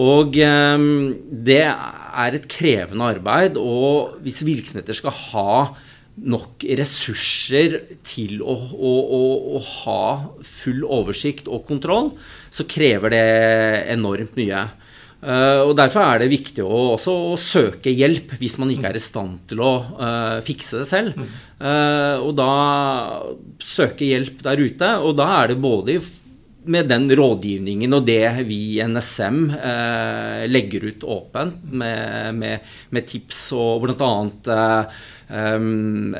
Og 0.00 0.32
det 0.32 1.60
er 1.60 2.38
et 2.38 2.48
krevende 2.48 3.10
arbeid, 3.12 3.60
og 3.60 4.16
hvis 4.24 4.40
virksomheter 4.48 4.96
skal 4.96 5.12
ha 5.12 5.52
nok 6.24 6.64
ressurser 6.78 7.78
til 8.06 8.42
å, 8.42 8.54
å, 8.54 8.92
å, 9.18 9.22
å, 9.58 9.62
ha 9.84 10.02
full 10.44 10.84
oversikt 10.84 11.48
og 11.50 11.66
kontroll, 11.68 12.12
så 12.50 12.66
krever 12.68 13.14
det 13.14 13.24
enormt 13.94 14.36
mye. 14.38 14.66
Uh, 15.18 15.66
og 15.66 15.72
Derfor 15.78 16.04
er 16.04 16.22
det 16.22 16.30
viktig 16.30 16.62
å, 16.62 16.92
også 16.94 17.14
å 17.32 17.38
søke 17.42 17.90
hjelp 17.90 18.36
hvis 18.38 18.54
man 18.62 18.70
ikke 18.70 18.92
er 18.92 18.98
i 19.00 19.02
stand 19.02 19.40
til 19.50 19.64
å 19.66 19.72
uh, 19.98 20.38
fikse 20.46 20.84
det 20.84 20.86
selv. 20.90 21.18
Uh, 21.58 22.22
og 22.22 22.36
da 22.38 22.52
søke 23.58 24.06
hjelp 24.06 24.44
der 24.46 24.62
ute. 24.62 24.92
Og 25.02 25.16
da 25.18 25.26
er 25.40 25.52
det 25.52 25.58
både 25.62 25.98
med 26.68 26.90
den 26.90 27.08
rådgivningen 27.10 27.96
og 27.96 28.06
det 28.08 28.24
vi 28.48 28.60
i 28.76 28.86
NSM 28.86 29.38
legger 30.48 30.88
ut 30.90 31.06
åpent 31.08 31.62
med, 31.72 32.34
med, 32.38 32.74
med 32.94 33.08
tips 33.08 33.46
og 33.56 33.86
bl.a. 33.86 34.10
Eh, 35.28 35.28
um, 35.28 36.16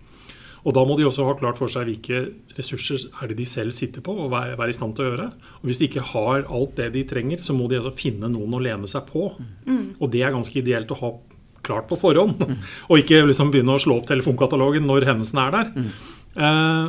Og 0.60 0.74
da 0.76 0.82
må 0.84 0.96
de 0.98 1.06
også 1.08 1.24
ha 1.24 1.32
klart 1.40 1.56
for 1.56 1.72
seg 1.72 1.86
hvilke 1.88 2.34
ressurser 2.58 3.06
er 3.22 3.28
det 3.28 3.38
de 3.38 3.46
selv 3.48 3.72
sitter 3.72 4.02
på 4.04 4.12
og 4.12 4.30
være, 4.30 4.58
være 4.60 4.68
i 4.68 4.76
stand 4.76 4.94
til 4.94 5.06
å 5.06 5.10
gjøre. 5.10 5.28
Og 5.62 5.64
hvis 5.64 5.78
de 5.80 5.88
ikke 5.88 6.04
har 6.12 6.44
alt 6.52 6.74
det 6.76 6.92
de 6.92 7.04
trenger, 7.08 7.38
så 7.40 7.56
må 7.56 7.66
de 7.70 7.78
altså 7.80 7.94
finne 7.96 8.28
noen 8.28 8.52
å 8.58 8.60
lene 8.60 8.86
seg 8.86 9.06
på. 9.08 9.30
Og 9.98 10.10
det 10.12 10.20
er 10.22 10.34
ganske 10.36 10.58
ideelt 10.60 10.92
å 10.92 11.00
ha 11.00 11.12
klart 11.64 11.88
på 11.88 11.96
forhånd. 11.96 12.44
og 12.90 12.98
ikke 13.00 13.24
liksom 13.26 13.50
begynne 13.50 13.72
å 13.72 13.80
slå 13.80 14.02
opp 14.02 14.06
telefonkatalogen 14.12 14.84
når 14.86 15.08
hendelsen 15.08 15.40
er 15.40 15.50
der. 15.56 15.72
Eh, 16.36 16.88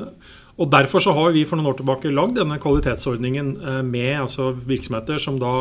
og 0.60 0.70
Derfor 0.72 1.04
så 1.04 1.14
har 1.16 1.32
vi 1.36 1.46
for 1.48 1.58
noen 1.58 1.72
år 1.72 1.80
tilbake 1.80 2.12
lagd 2.12 2.38
denne 2.40 2.60
kvalitetsordningen 2.62 3.52
eh, 3.62 3.82
med 3.88 4.26
altså 4.26 4.52
virksomheter 4.56 5.22
som 5.22 5.40
da 5.42 5.54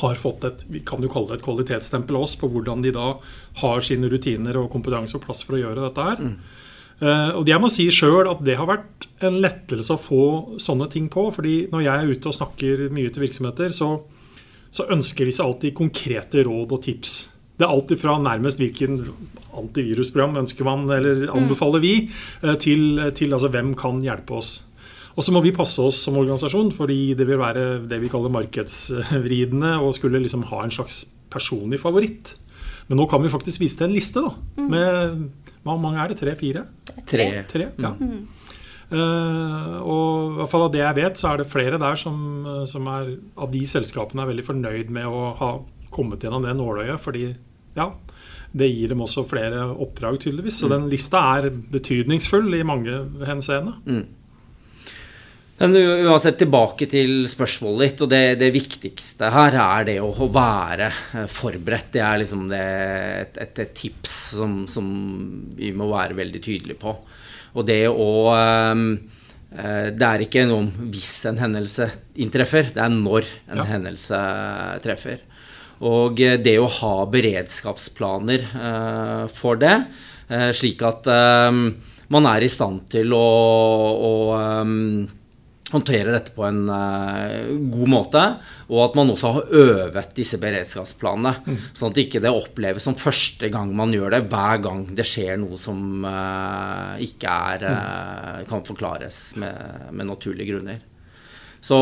har 0.00 0.18
fått 0.18 0.44
et 0.48 0.64
vi 0.66 0.80
kan 0.86 1.02
jo 1.04 1.10
kalle 1.12 1.30
det 1.30 1.38
et 1.38 1.46
kvalitetsstempel 1.46 2.16
av 2.18 2.26
oss 2.26 2.34
på 2.40 2.48
hvordan 2.50 2.82
de 2.82 2.90
da 2.94 3.12
har 3.60 3.84
sine 3.84 4.10
rutiner 4.10 4.56
og 4.58 4.72
kompetanse 4.72 5.14
og 5.18 5.22
plass 5.26 5.44
for 5.46 5.54
å 5.54 5.60
gjøre 5.60 5.84
dette 5.84 6.06
her. 6.08 6.22
Eh, 7.02 7.30
og 7.34 7.48
jeg 7.50 7.62
må 7.62 7.70
si 7.72 7.86
sjøl 7.94 8.30
at 8.30 8.42
det 8.46 8.56
har 8.58 8.70
vært 8.70 9.08
en 9.24 9.38
lettelse 9.42 9.94
å 9.94 10.00
få 10.00 10.24
sånne 10.62 10.88
ting 10.90 11.08
på. 11.12 11.28
fordi 11.34 11.68
når 11.72 11.86
jeg 11.86 11.94
er 11.94 12.12
ute 12.16 12.30
og 12.30 12.38
snakker 12.38 12.88
mye 12.94 13.12
til 13.12 13.26
virksomheter, 13.26 13.74
så, 13.76 13.90
så 14.70 14.88
ønsker 14.90 15.28
de 15.28 15.34
seg 15.34 15.46
alltid 15.46 15.78
konkrete 15.78 16.44
råd 16.46 16.74
og 16.74 16.82
tips. 16.82 17.16
Det 17.54 17.66
er 17.66 17.70
alltid 17.70 18.00
fra 18.00 18.16
nærmest 18.18 18.58
hvilken 18.58 18.98
antivirusprogram 19.54 20.40
ønsker 20.42 20.66
man 20.66 20.88
eller 20.90 21.28
anbefaler 21.34 21.82
vi, 21.84 21.94
eh, 22.42 22.56
til, 22.60 23.02
til 23.14 23.34
altså 23.36 23.50
hvem 23.54 23.74
kan 23.78 24.00
hjelpe 24.02 24.40
oss. 24.40 24.56
Og 25.14 25.22
så 25.22 25.30
må 25.30 25.44
vi 25.44 25.54
passe 25.54 25.78
oss 25.78 26.00
som 26.02 26.16
organisasjon, 26.18 26.72
fordi 26.74 27.14
det 27.14 27.28
vil 27.28 27.38
være 27.38 27.84
det 27.86 28.00
vi 28.02 28.10
kaller 28.10 28.32
markedsvridende 28.34 29.76
og 29.78 29.94
skulle 29.94 30.22
liksom 30.24 30.42
ha 30.50 30.64
en 30.64 30.74
slags 30.74 31.04
personlig 31.30 31.78
favoritt. 31.82 32.34
Men 32.88 32.98
nå 32.98 33.06
kan 33.08 33.22
vi 33.22 33.30
faktisk 33.32 33.62
vise 33.62 33.78
til 33.78 33.88
en 33.88 33.94
liste, 33.94 34.24
da. 34.24 34.34
Med 34.60 35.28
Hvor 35.64 35.78
mange 35.80 36.02
er 36.02 36.10
det? 36.10 36.18
Tre-fire? 36.18 36.66
Tre. 37.08 37.28
Tre, 37.48 37.68
ja. 37.80 37.92
Eh, 38.92 39.76
og 39.80 40.34
i 40.34 40.36
hvert 40.36 40.50
fall 40.50 40.66
av 40.66 40.74
det 40.74 40.82
jeg 40.82 40.98
vet, 40.98 41.16
så 41.16 41.30
er 41.30 41.40
det 41.40 41.48
flere 41.48 41.78
der 41.80 41.96
som, 41.96 42.18
som 42.68 42.90
er 42.92 43.14
av 43.38 43.54
de 43.54 43.62
selskapene 43.70 44.26
er 44.26 44.32
veldig 44.34 44.44
fornøyd 44.50 44.92
med 44.92 45.08
å 45.08 45.30
ha 45.38 45.52
kommet 45.94 46.24
gjennom 46.26 46.44
det 46.46 46.56
nåløyet. 46.58 47.00
Fordi 47.02 47.28
ja, 47.78 47.88
det 48.54 48.68
gir 48.70 48.92
dem 48.92 49.00
også 49.06 49.24
flere 49.30 49.64
oppdrag, 49.72 50.18
tydeligvis. 50.22 50.60
Så 50.62 50.68
den 50.70 50.90
lista 50.92 51.22
er 51.38 51.48
betydningsfull 51.50 52.52
i 52.58 52.66
mange 52.66 53.00
henseende. 53.26 53.78
Men 55.54 55.76
uansett 55.78 56.40
tilbake 56.40 56.88
til 56.90 57.28
spørsmålet 57.30 57.84
ditt, 57.92 58.00
og 58.02 58.08
det, 58.10 58.22
det 58.40 58.48
viktigste 58.56 59.28
her 59.30 59.54
er 59.62 59.84
det 59.86 59.94
å, 60.02 60.08
å 60.10 60.26
være 60.34 60.88
eh, 61.14 61.28
forberedt. 61.30 61.92
Det 61.94 62.02
er 62.02 62.18
liksom 62.24 62.48
det, 62.50 62.62
et, 63.20 63.38
et, 63.44 63.60
et 63.62 63.74
tips 63.78 64.16
som, 64.34 64.56
som 64.70 64.88
vi 65.54 65.70
må 65.78 65.86
være 65.92 66.18
veldig 66.18 66.42
tydelige 66.42 66.80
på. 66.82 66.96
Og 67.54 67.68
det 67.70 67.84
å 67.86 68.08
eh, 68.34 68.82
Det 69.94 70.08
er 70.08 70.24
ikke 70.26 70.42
noe 70.50 70.64
om 70.64 70.90
hvis 70.90 71.12
en 71.30 71.38
hendelse 71.38 71.86
inntreffer, 72.18 72.72
det 72.74 72.82
er 72.82 72.90
når 72.90 73.30
en 73.54 73.62
Ja. 73.62 73.68
hendelse 73.70 74.18
treffer. 74.82 75.22
Og 75.82 76.20
eh, 76.22 76.38
det 76.40 76.58
å 76.60 76.70
ha 76.80 76.94
beredskapsplaner 77.10 78.46
eh, 78.46 79.24
for 79.34 79.60
det, 79.60 79.74
eh, 80.28 80.50
slik 80.54 80.84
at 80.86 81.10
man 82.14 82.26
er 82.30 82.44
i 82.44 82.52
stand 82.52 82.84
til 82.92 83.14
å, 83.16 83.26
å 84.04 84.14
håndtere 85.74 86.12
dette 86.14 86.32
på 86.34 86.44
en 86.46 86.62
eh, 86.70 87.50
god 87.72 87.90
måte, 87.90 88.22
og 88.70 88.80
at 88.84 88.96
man 88.98 89.12
også 89.14 89.32
har 89.36 89.54
øvet 89.60 90.14
disse 90.16 90.38
beredskapsplanene. 90.42 91.58
Sånn 91.76 91.92
at 91.92 92.00
ikke 92.04 92.22
det 92.22 92.32
oppleves 92.32 92.86
som 92.86 92.98
første 92.98 93.50
gang 93.52 93.72
man 93.76 93.94
gjør 93.94 94.16
det, 94.16 94.24
hver 94.32 94.62
gang 94.64 94.84
det 94.94 95.06
skjer 95.08 95.38
noe 95.42 95.58
som 95.60 96.04
eh, 96.08 97.06
ikke 97.08 97.38
er, 97.54 97.68
eh, 97.70 98.42
kan 98.50 98.66
forklares 98.66 99.24
med, 99.40 99.88
med 99.92 100.10
naturlige 100.12 100.52
grunner. 100.52 100.82
Så, 101.64 101.78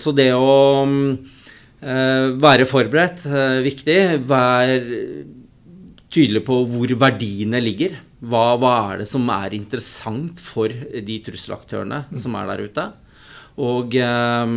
så 0.00 0.14
det 0.16 0.32
å 0.32 0.56
eh, 0.86 1.36
være 1.80 2.66
forberedt 2.68 3.24
er 3.24 3.62
viktig. 3.64 3.98
Vær 4.28 4.72
tydelig 6.10 6.42
på 6.46 6.62
hvor 6.68 6.94
verdiene 7.00 7.60
ligger. 7.62 7.94
Hva, 8.20 8.56
hva 8.60 8.72
er 8.90 9.02
det 9.02 9.08
som 9.08 9.24
er 9.32 9.54
interessant 9.56 10.40
for 10.44 10.68
de 10.70 11.16
trusselaktørene 11.24 12.02
som 12.20 12.36
er 12.36 12.50
der 12.50 12.64
ute? 12.66 12.84
Og 13.60 13.96
eh, 13.96 14.52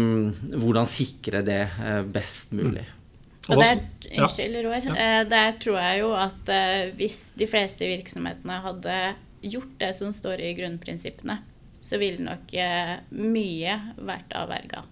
hvordan 0.60 0.90
sikre 0.90 1.42
det 1.46 1.62
eh, 1.64 2.02
best 2.08 2.54
mulig. 2.56 2.84
Og 3.52 3.60
der, 3.60 3.82
unnskyld, 4.22 4.60
Roar. 4.64 4.86
Eh, 4.94 5.22
der 5.28 5.58
tror 5.60 5.80
jeg 5.82 6.00
jo 6.04 6.12
at 6.16 6.52
eh, 6.54 6.92
hvis 7.00 7.18
de 7.40 7.48
fleste 7.50 7.88
virksomhetene 7.90 8.62
hadde 8.64 9.00
gjort 9.44 9.74
det 9.82 9.92
som 9.98 10.14
står 10.16 10.44
i 10.44 10.54
grunnprinsippene, 10.56 11.42
så 11.84 12.00
ville 12.00 12.24
nok 12.24 12.54
eh, 12.56 12.96
mye 13.20 13.76
vært 14.00 14.36
avverga. 14.40 14.86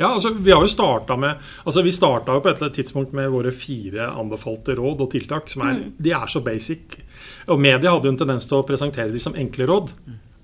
Ja, 0.00 0.14
altså 0.14 0.32
Vi 0.32 0.52
har 0.52 0.64
jo 0.64 0.70
starta 0.70 1.16
med 1.20 1.36
altså 1.64 1.84
vi 1.84 1.92
starta 1.92 2.32
jo 2.32 2.40
på 2.40 2.48
et 2.48 2.56
eller 2.56 2.70
annet 2.70 2.78
tidspunkt 2.80 3.12
med 3.16 3.28
våre 3.32 3.52
fire 3.52 4.08
anbefalte 4.16 4.74
råd 4.78 5.04
og 5.04 5.12
tiltak. 5.12 5.48
som 5.52 5.66
er, 5.68 5.84
De 5.98 6.14
er 6.16 6.26
så 6.26 6.40
basic. 6.40 6.98
Og 7.52 7.60
media 7.60 7.92
hadde 7.92 8.08
jo 8.08 8.14
en 8.14 8.20
tendens 8.24 8.48
til 8.48 8.58
å 8.58 8.66
presentere 8.66 9.12
de 9.12 9.20
som 9.20 9.36
enkle 9.36 9.68
råd. 9.68 9.92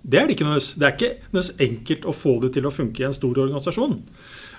Det 0.06 0.20
er 0.20 0.26
det 0.26 0.36
ikke 0.36 0.44
nødvendigvis. 0.46 0.74
Det 0.78 0.86
er 0.86 0.94
ikke 0.94 1.14
nødvendigvis 1.32 1.68
enkelt 1.68 2.04
å 2.04 2.14
få 2.14 2.40
det 2.44 2.52
til 2.54 2.66
å 2.66 2.74
funke 2.74 3.02
i 3.02 3.06
en 3.08 3.16
stor 3.16 3.38
organisasjon. 3.46 3.96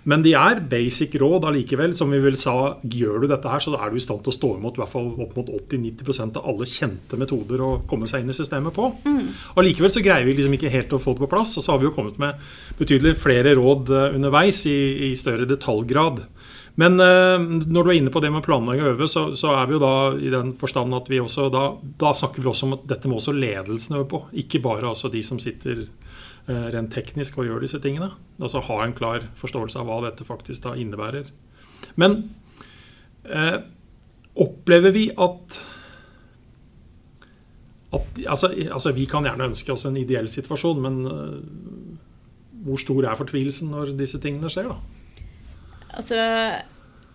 Men 0.08 0.24
de 0.24 0.32
er 0.40 0.62
basic 0.72 1.16
råd 1.20 1.46
allikevel. 1.50 1.92
Som 1.98 2.14
vi 2.16 2.22
vel 2.24 2.38
sa, 2.40 2.78
gjør 2.82 3.24
du 3.24 3.28
dette 3.32 3.52
her, 3.52 3.64
så 3.64 3.74
er 3.76 3.92
du 3.92 4.00
i 4.00 4.04
stand 4.04 4.24
til 4.24 4.32
å 4.32 4.38
stå 4.38 4.52
imot 4.56 4.78
i 4.78 4.82
hvert 4.82 4.94
fall 4.94 5.10
opp 5.26 5.36
mot 5.36 5.52
80-90% 5.60 6.40
av 6.40 6.48
alle 6.48 6.68
kjente 6.72 7.20
metoder 7.20 7.64
å 7.64 7.72
komme 7.90 8.08
seg 8.08 8.24
inn 8.24 8.32
i 8.32 8.38
systemet 8.38 8.76
på. 8.76 8.88
Allikevel 9.60 9.92
så 9.92 10.04
greier 10.06 10.28
vi 10.28 10.38
liksom 10.38 10.56
ikke 10.56 10.72
helt 10.72 10.96
å 10.96 11.02
få 11.04 11.18
det 11.18 11.26
på 11.26 11.32
plass. 11.36 11.58
Og 11.60 11.66
så 11.66 11.74
har 11.74 11.84
vi 11.84 11.90
jo 11.90 11.96
kommet 11.98 12.22
med 12.24 12.40
betydelig 12.80 13.18
flere 13.20 13.58
råd 13.60 13.92
eh, 13.92 14.16
underveis 14.16 14.64
i, 14.72 14.80
i 15.10 15.12
større 15.20 15.50
detaljgrad. 15.50 16.24
Men 16.80 17.00
eh, 17.02 17.36
når 17.68 17.84
du 17.84 17.92
er 17.92 18.00
inne 18.00 18.14
på 18.14 18.22
det 18.24 18.30
med 18.32 18.46
planlegging 18.46 18.86
og 18.86 18.96
øve, 18.96 19.12
så, 19.12 19.28
så 19.36 19.56
er 19.58 19.68
vi 19.68 19.76
jo 19.76 19.84
da 19.84 19.94
i 20.22 20.32
den 20.32 20.54
forstand 20.56 20.96
at 20.96 21.12
vi 21.12 21.20
også 21.20 21.50
da, 21.52 21.72
da 22.00 22.16
snakker 22.16 22.46
vi 22.46 22.52
også 22.52 22.70
om 22.70 22.76
at 22.78 22.88
dette 22.94 23.10
må 23.10 23.20
også 23.20 23.36
ledelsen 23.36 23.98
øve 23.98 24.08
på. 24.14 24.22
Ikke 24.40 24.62
bare 24.64 24.88
altså 24.94 25.12
de 25.12 25.24
som 25.26 25.42
sitter 25.42 25.88
rent 26.48 26.94
teknisk 26.96 27.40
og 27.40 27.48
gjør 27.50 27.64
disse 27.66 27.80
tingene. 27.84 28.12
Altså 28.40 28.64
ha 28.64 28.82
en 28.84 28.96
klar 28.96 29.26
forståelse 29.40 29.80
av 29.82 29.90
hva 29.90 30.02
dette 30.08 30.28
faktisk 30.28 30.64
da 30.64 30.76
innebærer. 30.80 31.32
Men 32.00 32.22
eh, 33.28 33.60
opplever 34.38 34.96
vi 34.96 35.10
at 35.12 35.60
at, 37.96 38.20
altså, 38.28 38.50
altså, 38.72 38.92
Vi 38.92 39.06
kan 39.08 39.24
gjerne 39.24 39.48
ønske 39.48 39.72
oss 39.72 39.86
en 39.88 39.98
ideell 39.98 40.28
situasjon, 40.28 40.82
men 40.84 40.98
øh, 41.08 41.38
hvor 42.68 42.82
stor 42.82 43.06
er 43.08 43.16
fortvilelsen 43.16 43.72
når 43.72 43.94
disse 44.00 44.20
tingene 44.20 44.52
skjer? 44.52 44.68
da? 44.68 45.24
Altså, 45.96 46.18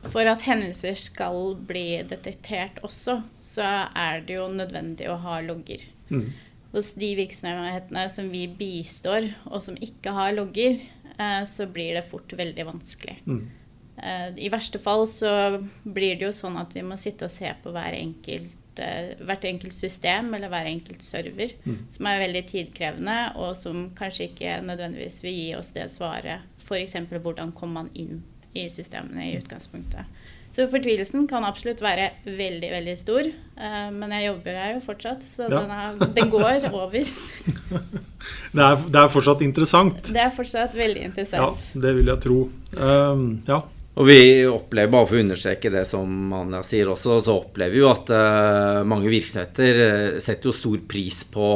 for 0.09 0.27
at 0.27 0.47
hendelser 0.49 0.97
skal 0.99 1.53
bli 1.69 2.01
detektert 2.09 2.81
også, 2.83 3.21
så 3.45 3.69
er 3.95 4.25
det 4.27 4.39
jo 4.39 4.49
nødvendig 4.49 5.11
å 5.13 5.19
ha 5.23 5.43
logger. 5.45 5.85
Mm. 6.09 6.33
Hos 6.73 6.95
de 6.97 7.11
virksomhetene 7.19 8.07
som 8.09 8.31
vi 8.33 8.47
bistår, 8.49 9.29
og 9.51 9.61
som 9.65 9.77
ikke 9.77 10.15
har 10.17 10.33
logger, 10.37 10.81
eh, 11.19 11.43
så 11.49 11.67
blir 11.69 11.99
det 11.99 12.09
fort 12.09 12.33
veldig 12.33 12.67
vanskelig. 12.71 13.19
Mm. 13.27 13.43
Eh, 13.97 14.29
I 14.47 14.51
verste 14.53 14.81
fall 14.81 15.05
så 15.11 15.61
blir 15.85 16.17
det 16.17 16.31
jo 16.31 16.33
sånn 16.35 16.57
at 16.61 16.73
vi 16.75 16.85
må 16.87 16.97
sitte 17.01 17.29
og 17.29 17.35
se 17.35 17.53
på 17.63 17.75
hver 17.75 17.99
enkelt, 17.99 18.81
eh, 18.81 19.13
hvert 19.21 19.45
enkelt 19.45 19.77
system 19.77 20.33
eller 20.33 20.49
hver 20.49 20.71
enkelt 20.71 21.05
server, 21.05 21.53
som 21.93 22.09
er 22.09 22.25
veldig 22.25 22.45
tidkrevende, 22.49 23.19
og 23.37 23.53
som 23.57 23.91
kanskje 23.99 24.31
ikke 24.31 24.61
nødvendigvis 24.65 25.21
vil 25.23 25.37
gi 25.37 25.49
oss 25.59 25.75
det 25.77 25.91
svaret. 25.93 26.49
F.eks. 26.65 26.97
hvordan 27.13 27.53
kom 27.53 27.77
man 27.77 27.93
inn 27.93 28.23
i 28.55 28.69
systemene 28.73 29.29
i 29.29 29.37
utgangspunktet. 29.37 30.09
Så 30.53 30.67
fortvilelsen 30.69 31.25
kan 31.31 31.47
absolutt 31.49 31.81
være 31.81 32.11
veldig, 32.29 32.69
veldig 32.75 32.95
stor. 33.01 33.25
eh, 33.57 33.91
men 33.91 34.11
jeg 34.13 34.27
jobber 34.27 34.59
her 34.61 34.75
jo 34.75 34.81
fortsatt, 34.85 35.23
så 35.29 35.47
Ja. 35.49 35.61
den, 35.63 35.71
er, 35.71 36.13
den 36.19 36.31
går 36.31 36.67
over. 36.73 36.99
Det 38.53 38.63
er, 38.63 38.77
det 38.87 38.99
er 39.01 39.09
fortsatt 39.11 39.41
interessant. 39.43 40.11
Det 40.15 40.21
er 40.21 40.31
fortsatt 40.31 40.75
veldig 40.79 41.01
interessant. 41.09 41.59
Ja, 41.75 41.81
det 41.81 41.95
vil 41.97 42.07
jeg 42.13 42.21
tro. 42.23 42.37
Um, 42.79 43.25
ja. 43.49 43.57
Og 43.97 44.07
vi 44.07 44.19
opplever, 44.47 44.93
bare 44.93 45.09
for 45.09 45.19
å 45.19 45.23
understreke 45.25 45.73
det 45.73 45.83
som 45.89 46.31
Anja 46.37 46.61
sier 46.65 46.89
også, 46.93 47.17
så 47.27 47.35
opplever 47.41 47.75
vi 47.75 47.81
jo 47.83 47.91
at 47.91 48.13
uh, 48.15 48.85
mange 48.89 49.11
virksomheter 49.11 50.21
setter 50.23 50.49
jo 50.49 50.55
stor 50.55 50.79
pris 50.89 51.25
på 51.33 51.49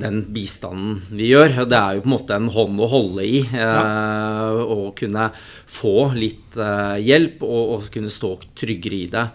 den 0.00 0.22
bistanden 0.34 1.02
vi 1.14 1.30
gjør. 1.30 1.60
Og 1.62 1.68
det 1.70 1.78
er 1.78 1.96
jo 1.96 2.04
på 2.04 2.08
en 2.10 2.14
måte 2.16 2.38
en 2.38 2.50
hånd 2.54 2.80
å 2.82 2.90
holde 2.90 3.26
i. 3.26 3.42
Eh, 3.46 4.62
Å 4.74 4.90
kunne 4.98 5.28
få 5.70 6.10
litt 6.18 6.58
eh, 6.58 6.96
hjelp 7.04 7.44
og, 7.46 7.60
og 7.76 7.86
kunne 7.94 8.12
stå 8.12 8.34
tryggere 8.58 8.98
i 8.98 9.12
det. 9.12 9.28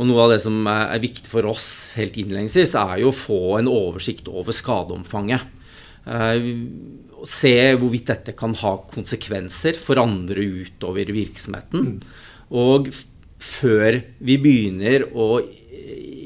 Og 0.00 0.08
noe 0.08 0.24
av 0.24 0.34
det 0.34 0.40
som 0.44 0.58
er, 0.64 0.86
er 0.96 1.02
viktig 1.02 1.28
for 1.30 1.46
oss 1.50 1.68
helt 1.98 2.16
innledningsvis, 2.18 2.74
er 2.78 3.02
jo 3.02 3.10
å 3.10 3.16
få 3.16 3.40
en 3.58 3.70
oversikt 3.70 4.30
over 4.32 4.56
skadeomfanget. 4.56 5.46
Eh, 6.06 6.50
se 7.28 7.54
hvorvidt 7.76 8.08
dette 8.08 8.34
kan 8.38 8.54
ha 8.62 8.74
konsekvenser 8.90 9.78
for 9.78 10.00
andre 10.00 10.46
utover 10.64 11.10
virksomheten. 11.12 11.98
Og 12.50 12.88
før 13.40 14.00
vi 14.24 14.36
begynner 14.40 15.04
å 15.12 15.40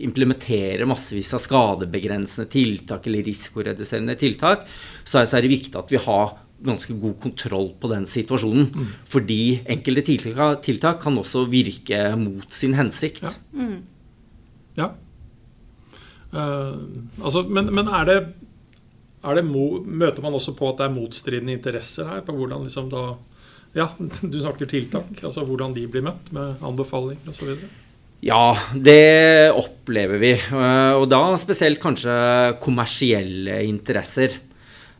implementere 0.04 0.86
massevis 0.88 1.32
av 1.36 1.42
skadebegrensende 1.42 2.50
tiltak 2.52 3.06
eller 3.08 3.24
risikoreduserende 3.26 4.16
tiltak, 4.20 4.66
så 5.04 5.22
er 5.24 5.44
det 5.44 5.52
viktig 5.52 5.78
at 5.80 5.92
vi 5.92 6.00
har 6.04 6.36
ganske 6.64 6.94
god 7.00 7.18
kontroll 7.20 7.68
på 7.80 7.90
den 7.92 8.06
situasjonen. 8.08 8.70
Mm. 8.72 8.92
Fordi 9.10 9.40
enkelte 9.76 10.04
tiltak, 10.06 10.62
tiltak, 10.64 11.02
kan 11.02 11.18
også 11.20 11.44
virke 11.50 12.00
mot 12.20 12.52
sin 12.52 12.76
hensikt. 12.78 13.24
Ja. 13.26 13.34
Mm. 13.52 13.76
ja. 14.78 14.90
Uh, 16.34 16.80
altså, 17.22 17.44
men, 17.46 17.70
men, 17.74 17.86
er 17.86 18.08
det, 18.08 18.18
er 19.22 19.38
det 19.38 19.44
mo, 19.46 19.84
Møter 19.86 20.24
man 20.24 20.34
også 20.34 20.56
på 20.58 20.72
at 20.72 20.80
det 20.80 20.88
er 20.88 20.96
motstridende 20.96 21.54
interesser 21.54 22.08
her? 22.10 22.24
På 22.26 22.34
hvordan 22.36 22.66
liksom 22.66 22.90
da 22.92 23.12
Ja, 23.74 23.88
du 24.32 24.40
snakker 24.40 24.70
tiltak. 24.70 25.18
Altså 25.22 25.44
hvordan 25.46 25.74
de 25.76 25.86
blir 25.90 26.04
møtt 26.06 26.32
med 26.34 26.62
anbefalinger 26.62 27.30
osv.? 27.30 27.56
Ja, 28.24 28.56
det 28.72 29.52
opplever 29.52 30.20
vi. 30.22 30.32
Eh, 30.32 30.94
og 30.96 31.06
da 31.12 31.20
spesielt 31.40 31.82
kanskje 31.82 32.14
kommersielle 32.62 33.60
interesser. 33.68 34.38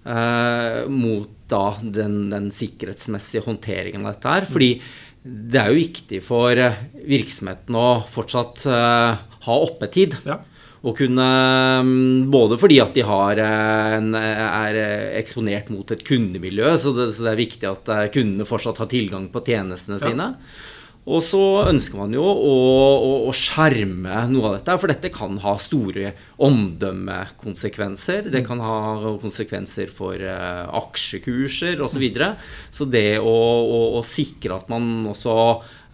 Eh, 0.04 0.80
mot 0.92 1.30
da 1.48 1.78
den, 1.80 2.28
den, 2.32 2.50
sikkerhetsmessige 2.52 3.46
håndteringen 3.46 4.04
av 4.04 4.16
dette 4.16 4.34
her. 4.34 4.48
Fordi 4.48 4.70
det 5.24 5.60
er 5.60 5.70
jo 5.72 5.80
viktig 5.80 6.20
for 6.24 6.60
virksomheten 7.08 7.76
å 7.80 7.86
fortsatt 8.12 8.66
uh, 8.68 9.14
ha 9.46 9.54
oppetid. 9.64 10.18
Ja. 10.28 10.42
Og 10.84 10.98
kunne, 10.98 11.28
mm, 11.80 12.26
både 12.32 12.58
fordi 12.60 12.76
at 12.84 12.92
de 12.96 13.06
har 13.08 13.40
en, 13.40 14.10
er 14.18 14.76
eksponert 15.16 15.70
mot 15.72 15.94
et 15.96 16.04
kundemiljø, 16.04 16.74
så 16.76 16.92
det, 16.96 17.08
så 17.16 17.24
det, 17.24 17.32
er 17.32 17.40
viktig 17.40 17.70
at 17.70 17.88
kundene 18.12 18.48
fortsatt 18.48 18.82
har 18.84 18.90
tilgang 18.92 19.30
på 19.32 19.44
tjenestene 19.48 19.96
ja. 19.96 20.10
sine. 20.10 20.28
Og 21.04 21.20
så 21.20 21.40
ønsker 21.68 22.00
man 22.00 22.14
jo 22.16 22.24
å, 22.24 22.52
å, 22.96 23.10
å, 23.28 23.32
skjerme 23.36 24.22
noe 24.32 24.48
av 24.48 24.54
dette, 24.56 24.76
for 24.80 24.88
dette 24.88 25.10
kan 25.12 25.36
ha 25.42 25.52
store 25.60 26.14
omdømmekonsekvenser. 26.46 28.30
Det 28.32 28.40
kan 28.46 28.62
ha 28.64 28.78
konsekvenser 29.20 29.92
for 29.92 30.16
uh, 30.16 30.64
aksjekurser 30.80 31.82
osv. 31.84 31.92
Så, 31.94 32.00
videre. 32.02 32.30
så 32.74 32.88
det 32.88 33.20
å, 33.20 33.36
å, 34.00 34.02
sikre 34.04 34.56
at 34.56 34.72
man 34.72 35.04
også 35.12 35.36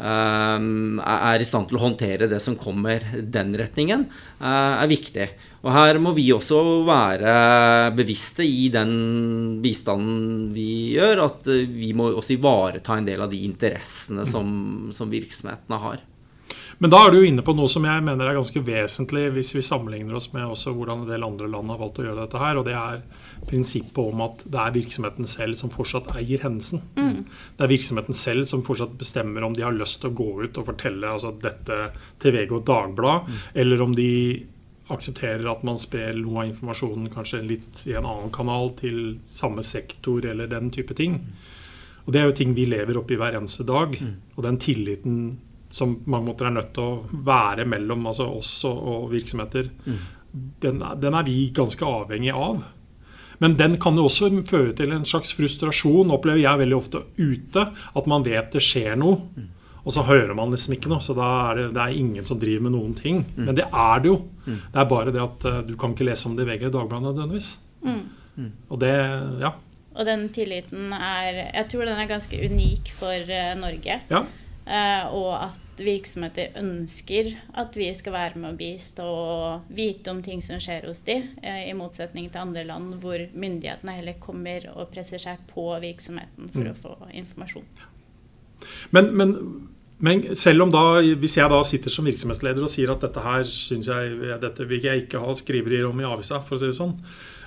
er 0.00 1.42
i 1.42 1.46
stand 1.46 1.68
til 1.68 1.76
å 1.76 1.82
håndtere 1.82 2.28
det 2.30 2.40
som 2.40 2.56
kommer 2.58 3.04
den 3.20 3.52
retningen, 3.58 4.06
uh, 4.40 4.80
er 4.80 4.90
viktig. 4.90 5.26
Og 5.60 5.72
her 5.74 5.98
må 6.00 6.14
vi 6.16 6.30
også 6.32 6.60
være 6.88 7.32
bevisste 7.96 8.46
i 8.46 8.70
den 8.72 9.60
bistanden 9.60 10.48
vi 10.54 10.96
gjør, 10.96 11.26
at 11.26 11.50
eh, 11.52 11.66
vi 11.68 11.92
må 11.96 12.08
også 12.14 12.38
ivareta 12.38 12.96
en 12.96 13.08
del 13.08 13.20
av 13.20 13.28
de 13.32 13.42
interessene 13.44 14.24
som, 14.28 14.88
som 14.96 15.12
virksomhetene 15.12 15.80
har. 15.84 16.00
Men 16.80 16.92
da 16.94 17.02
er 17.04 17.12
du 17.12 17.18
jo 17.20 17.28
inne 17.28 17.44
på 17.44 17.52
noe 17.52 17.68
som 17.68 17.84
jeg 17.84 18.04
mener 18.06 18.24
er 18.24 18.38
ganske 18.38 18.62
vesentlig 18.64 19.26
hvis 19.34 19.52
vi 19.52 19.64
sammenligner 19.64 20.16
oss 20.16 20.30
med 20.32 20.48
hvordan 20.48 21.02
en 21.02 21.10
del 21.10 21.26
andre 21.26 21.50
land 21.52 21.68
har 21.74 21.80
valgt 21.82 22.00
å 22.00 22.06
gjøre 22.06 22.22
dette 22.22 22.40
her. 22.40 22.56
Og 22.56 22.64
det 22.64 22.76
er 22.78 23.02
prinsippet 23.48 23.98
om 23.98 24.22
at 24.24 24.44
det 24.44 24.60
er 24.60 24.74
virksomheten 24.74 25.28
selv 25.30 25.56
som 25.58 25.72
fortsatt 25.72 26.10
eier 26.18 26.44
hendelsen. 26.44 26.82
Mm. 26.96 27.24
Det 27.56 27.64
er 27.64 27.72
virksomheten 27.72 28.16
selv 28.16 28.48
som 28.50 28.64
fortsatt 28.66 28.96
bestemmer 29.00 29.46
om 29.46 29.56
de 29.56 29.64
har 29.64 29.76
lyst 29.76 30.02
til 30.02 30.12
å 30.12 30.18
gå 30.20 30.30
ut 30.44 30.60
og 30.60 30.68
fortelle 30.72 31.12
altså, 31.16 31.32
dette 31.42 31.78
til 32.22 32.36
VG 32.36 32.56
og 32.58 32.66
Dagbladet, 32.68 33.28
mm. 33.28 33.44
eller 33.64 33.84
om 33.86 33.94
de 33.96 34.10
aksepterer 34.90 35.46
at 35.46 35.62
man 35.66 35.78
sprer 35.78 36.16
noe 36.18 36.42
av 36.42 36.50
informasjonen 36.50 37.10
kanskje 37.12 37.44
litt 37.46 37.84
i 37.86 37.94
en 37.94 38.08
annen 38.08 38.32
kanal 38.34 38.72
til 38.78 39.20
samme 39.28 39.62
sektor 39.66 40.26
eller 40.26 40.50
den 40.50 40.70
type 40.74 40.96
ting. 40.98 41.20
Og 42.06 42.12
Det 42.12 42.20
er 42.20 42.26
jo 42.26 42.36
ting 42.40 42.56
vi 42.56 42.66
lever 42.66 42.98
oppi 42.98 43.18
hver 43.20 43.36
eneste 43.38 43.62
dag. 43.68 43.94
Mm. 43.94 44.14
Og 44.34 44.42
den 44.42 44.58
tilliten 44.58 45.20
som 45.70 45.94
mange 46.10 46.26
måter 46.26 46.48
er 46.48 46.56
nødt 46.56 46.72
til 46.74 46.82
å 46.82 47.20
være 47.26 47.66
mellom 47.68 48.08
altså 48.10 48.26
oss 48.34 48.50
og, 48.66 48.78
og 48.90 49.04
virksomheter, 49.12 49.70
mm. 49.86 50.00
den, 50.64 50.82
den, 50.98 51.14
er 51.14 51.26
vi 51.28 51.36
ganske 51.54 51.86
avhengig 51.86 52.34
av. 52.34 52.64
Men 53.40 53.56
den 53.56 53.78
kan 53.80 53.96
jo 53.96 54.04
også 54.08 54.28
føre 54.48 54.74
til 54.76 54.92
en 54.92 55.06
slags 55.08 55.32
frustrasjon, 55.36 56.12
opplever 56.12 56.42
jeg 56.42 56.60
veldig 56.60 56.76
ofte 56.76 57.04
ute. 57.16 57.64
At 57.96 58.10
man 58.10 58.26
vet 58.26 58.52
det 58.52 58.62
skjer 58.64 58.98
noe. 59.00 59.22
Mm. 59.36 59.48
Og 59.80 59.94
så 59.94 60.04
hører 60.04 60.34
man 60.36 60.52
liksom 60.52 60.74
ikke 60.76 60.90
noe, 60.92 61.00
så 61.00 61.16
da 61.16 61.28
er 61.48 61.56
det, 61.56 61.64
det 61.76 61.84
er 61.86 61.96
ingen 61.96 62.26
som 62.26 62.40
driver 62.40 62.66
med 62.66 62.74
noen 62.76 62.92
ting. 62.98 63.22
Mm. 63.32 63.46
Men 63.48 63.56
det 63.56 63.64
er 63.66 64.02
det 64.04 64.10
jo. 64.12 64.18
Mm. 64.44 64.58
Det 64.74 64.82
er 64.82 64.90
bare 64.92 65.14
det 65.14 65.22
at 65.24 65.46
uh, 65.48 65.60
du 65.64 65.72
kan 65.80 65.94
ikke 65.96 66.10
lese 66.10 66.28
om 66.28 66.36
det 66.36 66.44
i 66.44 66.50
VG 66.50 66.68
Dagbladet 66.68 67.06
nødvendigvis. 67.08 67.54
Mm. 67.80 68.52
Og 68.68 68.80
det, 68.82 68.92
ja. 69.40 69.54
Og 69.90 70.06
den 70.06 70.28
tilliten 70.32 70.92
er 70.94 71.38
Jeg 71.50 71.64
tror 71.72 71.88
den 71.88 71.98
er 71.98 72.08
ganske 72.08 72.36
unik 72.44 72.92
for 73.00 73.32
uh, 73.32 73.54
Norge. 73.60 74.00
Ja. 74.12 74.22
Uh, 74.70 75.14
og 75.18 75.32
at 75.34 75.80
virksomheter 75.82 76.52
ønsker 76.60 77.32
at 77.58 77.74
vi 77.74 77.88
skal 77.96 78.14
være 78.14 78.38
med 78.38 78.52
å 78.52 78.58
bistå 78.58 79.06
og 79.06 79.72
vite 79.74 80.12
om 80.12 80.20
ting 80.22 80.42
som 80.44 80.60
skjer 80.62 80.86
hos 80.86 81.00
dem, 81.06 81.24
i 81.42 81.72
motsetning 81.74 82.28
til 82.30 82.42
andre 82.42 82.66
land 82.68 82.98
hvor 83.02 83.24
myndighetene 83.32 83.96
heller 83.96 84.20
kommer 84.22 84.68
og 84.74 84.92
presser 84.92 85.22
seg 85.22 85.40
på 85.50 85.64
virksomheten 85.82 86.52
for 86.52 86.68
mm. 86.68 86.70
å 86.70 86.78
få 86.84 87.10
informasjon. 87.22 87.66
Men, 88.92 89.12
men 89.16 89.36
men 90.00 90.22
selv 90.36 90.64
om 90.64 90.70
da, 90.72 90.82
hvis 91.20 91.36
jeg 91.36 91.52
da 91.52 91.58
sitter 91.66 91.92
som 91.92 92.06
virksomhetsleder 92.08 92.64
og 92.64 92.72
sier 92.72 92.88
at 92.92 93.02
dette 93.04 93.20
her 93.20 93.42
synes 93.44 93.90
jeg, 93.90 94.14
dette 94.40 94.64
vil 94.68 94.86
jeg 94.86 95.04
ikke 95.04 95.20
ha 95.20 95.34
skriverier 95.36 95.84
om 95.90 96.00
i 96.00 96.06
avisa, 96.08 96.38
for 96.40 96.56
å 96.56 96.60
si 96.62 96.70
det 96.70 96.76
sånn, 96.78 96.94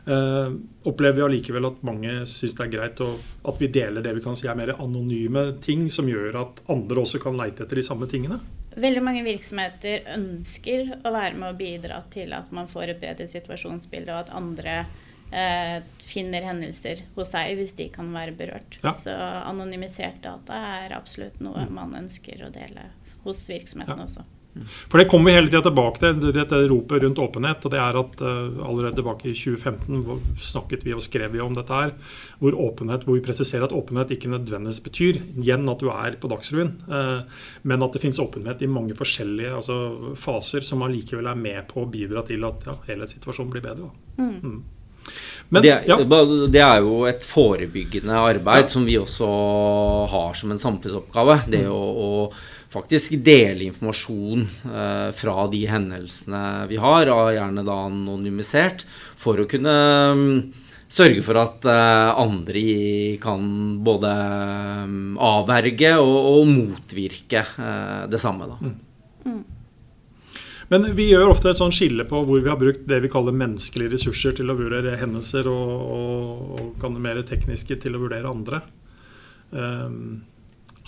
eh, 0.06 0.56
opplever 0.84 1.18
vi 1.18 1.26
allikevel 1.28 1.70
at 1.70 1.84
mange 1.86 2.16
syns 2.30 2.58
det 2.58 2.66
er 2.66 2.74
greit 2.74 3.04
å, 3.04 3.12
at 3.50 3.62
vi 3.62 3.70
deler 3.74 4.06
det 4.06 4.16
vi 4.18 4.24
kan 4.26 4.38
si 4.38 4.50
er 4.50 4.58
mer 4.60 4.76
anonyme 4.76 5.46
ting, 5.63 5.88
som 5.94 6.10
gjør 6.10 6.39
at 6.42 6.63
andre 6.74 7.06
også 7.06 7.22
kan 7.24 7.38
leite 7.39 7.66
etter 7.66 7.82
de 7.82 7.86
samme 7.86 8.10
tingene? 8.12 8.39
Veldig 8.74 9.04
mange 9.06 9.22
virksomheter 9.26 10.08
ønsker 10.16 10.96
å 11.06 11.13
være 11.13 11.38
med 11.38 11.52
og 11.52 11.60
bidra 11.60 12.02
til 12.13 12.34
at 12.34 12.50
man 12.56 12.70
får 12.72 12.96
et 12.96 13.02
bedre 13.04 13.28
situasjonsbilde, 13.30 14.13
og 14.16 14.26
at 14.26 14.34
andre 14.34 14.78
eh, 15.30 15.78
finner 16.02 16.48
hendelser 16.48 17.06
hos 17.16 17.34
seg 17.36 17.54
hvis 17.60 17.76
de 17.78 17.89
kan 17.94 18.10
være 18.16 18.36
berørt. 18.38 18.80
Ja. 18.82 18.94
Så 18.98 19.13
anonymisert 19.13 20.24
data 20.26 20.60
er 20.84 20.98
absolutt 20.98 21.39
noe 21.44 21.68
mm. 21.68 21.76
man 21.76 21.98
ønsker 22.04 22.46
å 22.48 22.54
dele 22.54 22.89
hos 23.24 23.46
virksomheten 23.50 24.02
ja. 24.02 24.08
også. 24.08 24.26
For 24.89 24.98
Det 24.98 25.08
kommer 25.10 25.32
vi 25.32 25.36
hele 25.38 25.50
tida 25.50 25.63
tilbake 25.66 26.00
til, 26.02 26.20
dette 26.36 26.60
ropet 26.70 27.04
rundt 27.04 27.22
åpenhet. 27.22 27.66
og 27.66 27.72
det 27.74 27.80
er 27.82 27.98
at 28.00 28.22
uh, 28.22 28.68
Allerede 28.68 29.00
tilbake 29.00 29.32
i 29.32 29.34
2015 29.34 30.38
snakket 30.42 30.86
vi 30.86 30.94
og 30.94 31.02
skrev 31.02 31.34
vi 31.34 31.42
om 31.42 31.56
dette 31.58 31.74
her. 31.74 31.96
Hvor 32.39 32.58
åpenhet, 32.68 33.06
hvor 33.08 33.18
vi 33.18 33.26
presiserer 33.26 33.66
at 33.66 33.74
åpenhet 33.74 34.13
ikke 34.13 34.30
nødvendigvis 34.30 34.84
betyr 34.86 35.22
igjen 35.42 35.70
at 35.70 35.82
du 35.82 35.89
er 35.89 36.20
på 36.22 36.30
Dagsrevyen, 36.30 36.76
uh, 36.89 37.26
men 37.63 37.84
at 37.84 37.94
det 37.98 38.04
finnes 38.04 38.22
åpenhet 38.22 38.62
i 38.62 38.70
mange 38.70 38.98
forskjellige 38.98 39.56
altså, 39.58 40.13
faser 40.20 40.62
som 40.62 40.86
allikevel 40.86 41.32
er 41.32 41.39
med 41.39 41.66
på 41.72 41.84
å 41.84 41.89
bidra 41.89 42.26
til 42.28 42.46
at 42.46 42.70
ja, 42.70 42.78
hele 42.92 43.10
situasjonen 43.10 43.54
blir 43.54 43.66
bedre. 43.66 43.89
Mm. 44.20 44.38
Mm. 44.44 44.63
Men, 45.50 45.62
det, 45.62 45.70
er, 45.70 45.84
ja. 45.88 45.98
det, 46.50 46.62
er, 46.62 46.80
jo 46.82 47.04
et 47.10 47.26
forebyggende 47.28 48.16
arbeid 48.18 48.63
ja. 48.63 48.70
som 48.72 48.86
vi 48.88 48.96
også 48.98 49.28
har 50.10 50.38
som 50.39 50.54
en 50.54 50.62
samfunnsoppgave. 50.62 51.42
Det 51.52 51.66
mm. 51.68 51.74
å, 51.74 51.82
å, 51.84 52.10
faktisk 52.74 53.16
dele 53.26 53.70
informasjon 53.70 54.44
eh, 54.66 55.10
fra 55.16 55.48
de 55.52 55.64
hendelsene 55.70 56.44
vi 56.72 56.80
har, 56.82 57.12
gjerne 57.36 57.64
da 57.68 57.80
anonymisert, 57.88 58.86
for 59.20 59.40
å 59.40 59.48
kunne 59.50 59.78
um, 60.14 60.28
sørge 60.94 61.24
for 61.26 61.40
at 61.42 61.66
eh, 61.70 62.22
andre 62.22 62.66
kan 63.24 63.48
både 63.86 64.14
um, 64.86 65.18
avverge 65.22 65.96
og, 66.02 66.16
og 66.34 66.50
motvirke 66.52 67.44
eh, 67.44 68.04
det 68.12 68.22
samme. 68.22 68.50
Da. 68.52 68.60
Mm. 68.62 68.80
Mm. 69.24 69.44
Men 70.74 70.88
vi 70.98 71.10
gjør 71.12 71.34
ofte 71.34 71.52
et 71.52 71.60
sånn 71.60 71.74
skille 71.76 72.06
på 72.10 72.24
hvor 72.26 72.42
vi 72.42 72.50
har 72.50 72.60
brukt 72.60 72.86
det 72.90 73.02
vi 73.04 73.12
kaller 73.12 73.36
menneskelige 73.38 73.94
ressurser 73.94 74.34
til 74.38 74.50
å 74.50 74.58
vurdere 74.58 74.96
hendelser, 74.98 75.50
og, 75.52 75.74
og, 75.98 76.46
og 76.58 76.70
kan 76.82 76.96
det 76.96 77.04
mer 77.04 77.22
tekniske 77.28 77.78
til 77.84 77.98
å 77.98 78.06
vurdere 78.06 78.32
andre. 78.32 78.64
Um, 79.54 80.24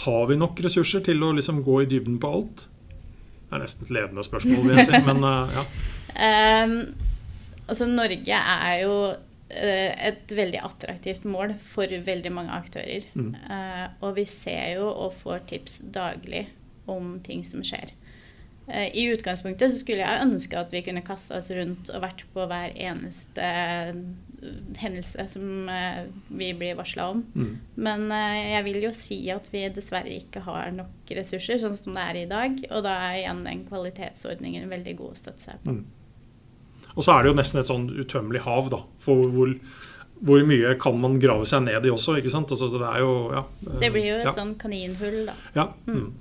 har 0.04 0.26
vi 0.28 0.38
nok 0.40 0.60
ressurser 0.66 1.04
til 1.06 1.24
å 1.24 1.32
liksom 1.38 1.62
gå 1.66 1.82
i 1.84 1.90
dybden 1.90 2.18
på 2.22 2.32
alt? 2.38 2.66
Det 3.46 3.56
er 3.56 3.64
nesten 3.64 3.88
et 3.88 3.94
ledende 3.96 4.26
spørsmål, 4.26 4.66
vil 4.66 4.82
jeg 4.82 4.90
si. 4.90 5.02
Men 5.06 5.24
uh, 5.24 5.54
ja. 5.58 5.64
Um, 6.16 6.76
altså 7.68 7.88
Norge 7.88 8.40
er 8.42 8.76
jo 8.82 8.96
uh, 9.14 9.92
et 10.10 10.36
veldig 10.36 10.62
attraktivt 10.68 11.28
mål 11.30 11.56
for 11.72 11.92
veldig 12.10 12.34
mange 12.36 12.56
aktører. 12.58 13.08
Mm. 13.14 13.32
Uh, 13.48 13.86
og 14.02 14.18
vi 14.20 14.28
ser 14.30 14.76
jo 14.76 14.90
og 14.90 15.16
får 15.22 15.46
tips 15.52 15.80
daglig 15.96 16.48
om 16.92 17.16
ting 17.26 17.46
som 17.48 17.64
skjer. 17.66 17.94
Eh, 18.68 18.98
I 18.98 19.04
utgangspunktet 19.14 19.74
så 19.74 19.80
skulle 19.82 20.02
jeg 20.02 20.26
ønske 20.26 20.58
at 20.58 20.72
vi 20.74 20.82
kunne 20.86 21.06
kasta 21.06 21.38
oss 21.38 21.52
rundt 21.54 21.92
og 21.94 22.02
vært 22.02 22.24
på 22.34 22.46
hver 22.50 22.74
eneste 22.74 23.46
eh, 23.46 24.00
hendelse 24.82 25.28
som 25.30 25.70
eh, 25.70 26.06
vi 26.34 26.50
blir 26.58 26.78
varsla 26.80 27.12
om. 27.14 27.22
Mm. 27.36 27.52
Men 27.88 28.08
jeg 28.10 28.64
vil 28.66 28.82
jo 28.88 28.94
si 28.96 29.20
at 29.34 29.48
vi 29.54 29.68
dessverre 29.74 30.18
ikke 30.18 30.46
har 30.48 30.74
nok 30.74 31.14
ressurser, 31.18 31.62
sånn 31.62 31.78
som 31.78 31.98
det 31.98 32.08
er 32.10 32.22
i 32.24 32.30
dag. 32.32 32.58
Og 32.72 32.86
da 32.88 32.98
er 33.10 33.22
igjen 33.22 33.46
den 33.46 33.66
kvalitetsordningen 33.70 34.70
veldig 34.72 34.98
god 35.02 35.14
å 35.14 35.22
støtte 35.22 35.50
seg 35.50 35.62
på. 35.62 35.78
Mm. 35.78 35.86
Og 36.96 37.04
så 37.04 37.12
er 37.12 37.24
det 37.24 37.34
jo 37.34 37.38
nesten 37.38 37.60
et 37.62 37.70
sånn 37.70 37.90
utømmelig 37.92 38.46
hav, 38.46 38.70
da. 38.72 38.82
For 39.04 39.28
hvor, 39.30 39.52
hvor, 40.26 40.44
mye 40.48 40.74
kan 40.82 40.98
man 41.04 41.20
grave 41.22 41.46
seg 41.50 41.66
ned 41.68 41.86
i 41.86 41.92
også, 41.94 42.18
ikke 42.18 42.32
sant. 42.34 42.54
Altså, 42.56 42.72
det 42.72 42.88
er 42.88 43.02
jo 43.04 43.16
ja, 43.36 43.42
Det 43.84 43.90
blir 43.92 44.08
jo 44.08 44.20
et 44.22 44.30
ja. 44.30 44.36
sånn 44.38 44.56
kaninhull, 44.62 45.26
da. 45.28 45.36
Ja. 45.58 45.68
Mm. 45.90 46.14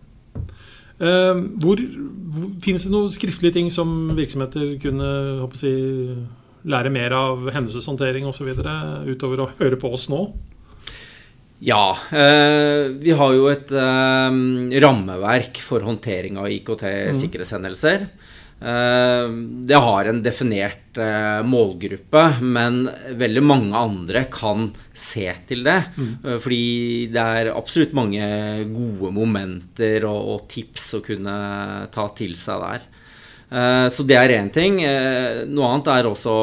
Eh, 1.01 1.43
hvor, 1.63 1.81
hvor, 1.81 2.49
Fins 2.65 2.87
det 2.87 2.93
noen 2.93 3.13
skriftlige 3.15 3.55
ting 3.59 3.69
som 3.71 4.15
virksomheter 4.17 4.75
kunne 4.83 5.11
håper 5.43 5.61
jeg, 5.67 6.17
lære 6.65 6.91
mer 6.91 7.15
av 7.15 7.45
hendelseshåndtering 7.55 8.27
osv. 8.27 8.51
utover 9.07 9.45
å 9.45 9.51
høre 9.59 9.79
på 9.79 9.93
oss 9.95 10.09
nå? 10.11 10.25
Ja. 11.59 11.97
Eh, 12.11 12.91
vi 13.01 13.15
har 13.17 13.35
jo 13.35 13.49
et 13.53 13.71
eh, 13.73 14.39
rammeverk 14.85 15.61
for 15.63 15.85
håndtering 15.87 16.39
av 16.41 16.51
IKT-sikkerhetshendelser. 16.51 18.07
Eh, 18.65 19.29
det 19.69 19.81
har 19.87 20.11
en 20.11 20.23
definert 20.25 20.99
målgruppe, 21.45 22.25
men 22.43 22.85
veldig 23.19 23.43
mange 23.43 23.75
andre 23.79 24.27
kan 24.31 24.69
se 24.93 25.27
til 25.49 25.65
det. 25.67 25.81
Mm. 25.97 26.13
Fordi 26.39 26.67
det 27.15 27.29
er 27.41 27.55
absolutt 27.55 27.95
mange 27.97 28.25
gode 28.71 29.11
momenter 29.15 30.07
og, 30.07 30.45
tips 30.51 30.93
å 30.99 31.03
kunne 31.03 31.39
ta 31.95 32.09
til 32.15 32.37
seg 32.39 32.63
der. 32.63 32.91
Så 33.91 34.03
det 34.07 34.17
er 34.19 34.33
én 34.35 34.49
ting. 34.55 34.79
Noe 35.51 35.67
annet 35.69 35.91
er 35.93 36.07
også 36.09 36.37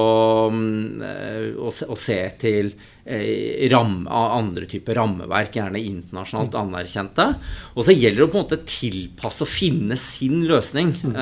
mm, 0.53 1.55
å 1.59 1.97
se 1.99 2.19
til 2.39 2.69
ramme, 3.71 4.05
andre 4.11 4.67
typer 4.69 4.95
rammeverk, 4.99 5.55
gjerne 5.57 5.81
internasjonalt 5.81 6.57
anerkjente. 6.59 7.27
Og 7.75 7.87
så 7.87 7.95
gjelder 7.95 8.21
det 8.21 8.27
å 8.27 8.31
på 8.31 8.39
en 8.39 8.45
måte 8.45 8.61
tilpasse 8.69 9.45
og 9.45 9.51
finne 9.51 9.97
sin 9.99 10.43
løsning. 10.49 10.93
Mm. 11.01 11.17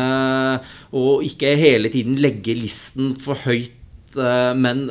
Og 0.99 1.23
ikke 1.27 1.55
hele 1.59 1.91
tiden 1.93 2.19
legge 2.19 2.57
listen 2.57 3.13
for 3.19 3.39
høyt, 3.45 4.17
men 4.59 4.87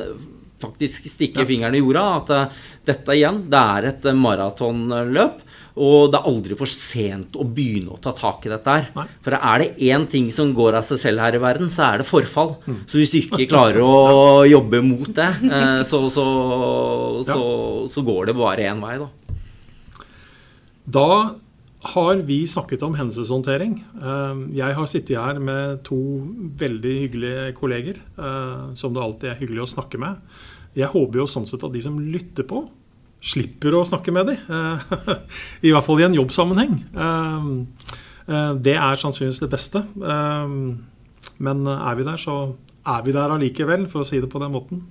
faktisk 0.59 1.07
stikke 1.11 1.43
ja. 1.43 1.49
fingeren 1.49 1.77
i 1.77 1.83
jorda. 1.83 2.05
At 2.19 2.89
dette 2.89 3.17
igjen, 3.17 3.43
det 3.51 3.61
er 3.77 3.91
et 3.93 4.09
maratonløp. 4.17 5.45
Og 5.79 6.11
det 6.11 6.19
er 6.19 6.29
aldri 6.29 6.57
for 6.59 6.69
sent 6.69 7.37
å 7.39 7.45
begynne 7.47 7.95
å 7.95 7.99
ta 8.03 8.11
tak 8.15 8.45
i 8.45 8.51
dette 8.51 8.75
her. 8.75 8.89
Nei. 8.97 9.05
For 9.23 9.35
er 9.37 9.63
det 9.63 9.89
én 9.89 10.05
ting 10.11 10.27
som 10.33 10.51
går 10.55 10.79
av 10.81 10.87
seg 10.87 10.99
selv 11.01 11.23
her 11.23 11.37
i 11.37 11.43
verden, 11.43 11.71
så 11.71 11.85
er 11.87 12.01
det 12.01 12.09
forfall. 12.09 12.57
Mm. 12.67 12.79
Så 12.89 12.99
hvis 12.99 13.13
du 13.13 13.19
ikke 13.21 13.47
klarer 13.49 13.79
å 13.85 14.45
jobbe 14.55 14.83
mot 14.85 15.11
det, 15.15 15.29
eh, 15.47 15.81
så, 15.87 16.03
så, 16.11 16.25
så, 17.27 17.41
så 17.91 18.05
går 18.05 18.31
det 18.31 18.39
bare 18.39 18.67
én 18.67 18.83
vei, 18.83 18.97
da. 18.99 19.09
Da 20.89 21.09
har 21.95 22.15
vi 22.27 22.41
snakket 22.47 22.83
om 22.83 22.95
hendelseshåndtering. 22.99 23.77
Eh, 24.01 24.41
jeg 24.59 24.75
har 24.75 24.89
sittet 24.91 25.19
her 25.19 25.39
med 25.39 25.79
to 25.87 25.99
veldig 26.59 26.95
hyggelige 27.05 27.51
kolleger 27.59 28.01
eh, 28.19 28.73
som 28.75 28.95
det 28.95 29.03
alltid 29.03 29.31
er 29.31 29.39
hyggelig 29.39 29.63
å 29.63 29.73
snakke 29.77 30.01
med. 30.01 30.19
Jeg 30.77 30.91
håper 30.91 31.21
jo 31.21 31.29
sånn 31.29 31.47
sett 31.49 31.63
at 31.65 31.73
de 31.73 31.81
som 31.83 31.97
lytter 31.99 32.45
på, 32.47 32.65
slipper 33.19 33.75
å 33.75 33.85
snakke 33.87 34.13
med 34.15 34.31
dem. 34.31 34.37
Eh, 34.47 35.17
I 35.67 35.73
hvert 35.73 35.85
fall 35.85 36.01
i 36.01 36.07
en 36.07 36.17
jobbsammenheng. 36.17 36.77
Eh, 36.93 37.49
eh, 38.29 38.53
det 38.59 38.77
er 38.77 39.01
sannsynligvis 39.01 39.43
det 39.43 39.51
beste. 39.51 39.83
Men 41.39 41.67
er 41.71 41.99
vi 41.99 42.07
der, 42.07 42.19
så 42.19 42.39
er 42.87 43.03
vi 43.05 43.15
der 43.15 43.35
allikevel, 43.35 43.87
for 43.91 44.03
å 44.03 44.07
si 44.07 44.19
det 44.19 44.31
på 44.31 44.41
den 44.43 44.55
måten. 44.55 44.87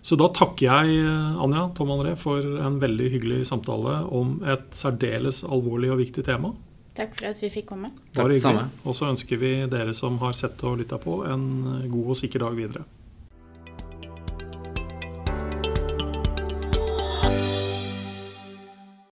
Så 0.00 0.16
da 0.16 0.30
takker 0.32 0.64
jeg 0.64 1.00
Anja 1.44 1.66
Tom 1.76 1.90
André 1.92 2.14
for 2.16 2.40
en 2.40 2.78
veldig 2.80 3.08
hyggelig 3.12 3.42
samtale 3.50 3.98
om 4.16 4.38
et 4.48 4.70
særdeles 4.76 5.42
alvorlig 5.44 5.90
og 5.92 6.00
viktig 6.00 6.24
tema. 6.24 6.54
Takk 6.96 7.12
for 7.18 7.28
at 7.28 7.42
vi 7.44 7.50
fikk 7.52 7.68
komme. 7.68 7.92
Bare 8.16 8.38
hyggelig. 8.38 8.64
Og 8.88 8.96
så 8.96 9.10
ønsker 9.12 9.40
vi 9.40 9.52
dere 9.70 9.92
som 9.96 10.16
har 10.24 10.36
sett 10.40 10.64
og 10.64 10.80
lytta 10.80 10.96
på, 11.00 11.20
en 11.28 11.44
god 11.92 12.14
og 12.14 12.18
sikker 12.22 12.46
dag 12.46 12.56
videre. 12.56 12.86